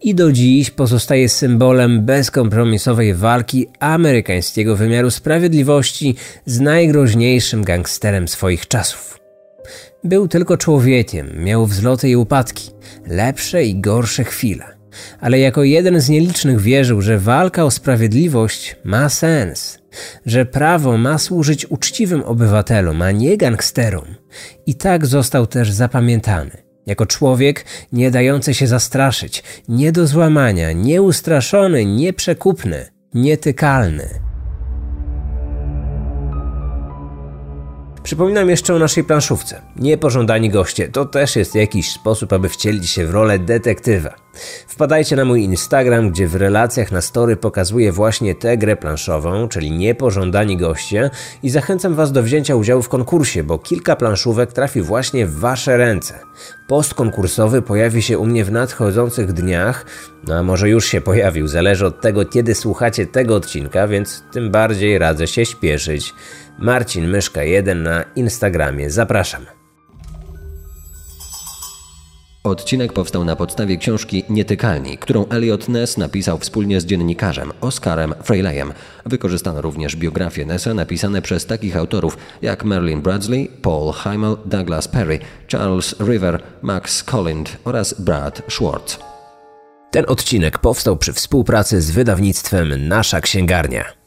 I 0.00 0.14
do 0.14 0.32
dziś 0.32 0.70
pozostaje 0.70 1.28
symbolem 1.28 2.04
bezkompromisowej 2.04 3.14
walki 3.14 3.66
amerykańskiego 3.80 4.76
wymiaru 4.76 5.10
sprawiedliwości 5.10 6.14
z 6.46 6.60
najgroźniejszym 6.60 7.64
gangsterem 7.64 8.28
swoich 8.28 8.68
czasów. 8.68 9.18
Był 10.04 10.28
tylko 10.28 10.56
człowiekiem, 10.56 11.44
miał 11.44 11.66
wzloty 11.66 12.08
i 12.08 12.16
upadki, 12.16 12.70
lepsze 13.06 13.64
i 13.64 13.80
gorsze 13.80 14.24
chwile, 14.24 14.77
ale 15.20 15.38
jako 15.38 15.64
jeden 15.64 16.00
z 16.00 16.08
nielicznych 16.08 16.60
wierzył, 16.60 17.02
że 17.02 17.18
walka 17.18 17.64
o 17.64 17.70
sprawiedliwość 17.70 18.76
ma 18.84 19.08
sens 19.08 19.78
że 20.26 20.46
prawo 20.46 20.96
ma 20.96 21.18
służyć 21.18 21.66
uczciwym 21.70 22.22
obywatelom, 22.22 23.02
a 23.02 23.10
nie 23.10 23.36
gangsterom. 23.36 24.04
I 24.66 24.74
tak 24.74 25.06
został 25.06 25.46
też 25.46 25.70
zapamiętany. 25.70 26.50
Jako 26.86 27.06
człowiek 27.06 27.64
nie 27.92 28.10
dający 28.10 28.54
się 28.54 28.66
zastraszyć, 28.66 29.44
nie 29.68 29.92
do 29.92 30.06
złamania, 30.06 30.72
nieustraszony, 30.72 31.84
nieprzekupny, 31.84 32.86
nietykalny. 33.14 34.08
Przypominam 38.02 38.50
jeszcze 38.50 38.74
o 38.74 38.78
naszej 38.78 39.04
planszówce. 39.04 39.62
Niepożądani 39.76 40.50
goście 40.50 40.88
to 40.88 41.04
też 41.04 41.36
jest 41.36 41.54
jakiś 41.54 41.90
sposób, 41.90 42.32
aby 42.32 42.48
wcielić 42.48 42.90
się 42.90 43.06
w 43.06 43.10
rolę 43.10 43.38
detektywa. 43.38 44.27
Wpadajcie 44.66 45.16
na 45.16 45.24
mój 45.24 45.42
Instagram, 45.42 46.10
gdzie 46.10 46.28
w 46.28 46.34
relacjach 46.34 46.92
na 46.92 47.00
story 47.00 47.36
pokazuję 47.36 47.92
właśnie 47.92 48.34
tę 48.34 48.56
grę 48.56 48.76
planszową, 48.76 49.48
czyli 49.48 49.70
Niepożądani 49.70 50.56
goście 50.56 51.10
i 51.42 51.50
zachęcam 51.50 51.94
Was 51.94 52.12
do 52.12 52.22
wzięcia 52.22 52.56
udziału 52.56 52.82
w 52.82 52.88
konkursie, 52.88 53.42
bo 53.42 53.58
kilka 53.58 53.96
planszówek 53.96 54.52
trafi 54.52 54.82
właśnie 54.82 55.26
w 55.26 55.38
Wasze 55.38 55.76
ręce. 55.76 56.14
Post 56.66 56.94
konkursowy 56.94 57.62
pojawi 57.62 58.02
się 58.02 58.18
u 58.18 58.26
mnie 58.26 58.44
w 58.44 58.52
nadchodzących 58.52 59.32
dniach, 59.32 59.86
no 60.26 60.34
a 60.34 60.42
może 60.42 60.68
już 60.68 60.86
się 60.86 61.00
pojawił, 61.00 61.48
zależy 61.48 61.86
od 61.86 62.00
tego, 62.00 62.24
kiedy 62.24 62.54
słuchacie 62.54 63.06
tego 63.06 63.34
odcinka, 63.34 63.88
więc 63.88 64.22
tym 64.32 64.50
bardziej 64.50 64.98
radzę 64.98 65.26
się 65.26 65.46
śpieszyć. 65.46 66.14
Marcin 66.58 67.08
Myszka 67.08 67.42
1 67.42 67.82
na 67.82 68.04
Instagramie. 68.16 68.90
Zapraszam. 68.90 69.57
Odcinek 72.50 72.92
powstał 72.92 73.24
na 73.24 73.36
podstawie 73.36 73.76
książki 73.76 74.24
Nietykalni, 74.28 74.98
którą 74.98 75.28
Elliot 75.28 75.68
Ness 75.68 75.96
napisał 75.96 76.38
wspólnie 76.38 76.80
z 76.80 76.86
dziennikarzem 76.86 77.52
Oscarem 77.60 78.14
Freyleyem. 78.22 78.72
Wykorzystano 79.06 79.62
również 79.62 79.96
biografię 79.96 80.46
Nessa 80.46 80.74
napisane 80.74 81.22
przez 81.22 81.46
takich 81.46 81.76
autorów 81.76 82.16
jak 82.42 82.64
Merlin 82.64 83.02
Bradley, 83.02 83.50
Paul 83.62 83.92
Heimel, 83.92 84.36
Douglas 84.46 84.88
Perry, 84.88 85.18
Charles 85.52 85.94
River, 86.00 86.42
Max 86.62 87.04
Collind 87.04 87.56
oraz 87.64 88.00
Brad 88.00 88.42
Schwartz. 88.48 88.98
Ten 89.90 90.04
odcinek 90.08 90.58
powstał 90.58 90.96
przy 90.96 91.12
współpracy 91.12 91.82
z 91.82 91.90
wydawnictwem 91.90 92.88
Nasza 92.88 93.20
Księgarnia. 93.20 93.97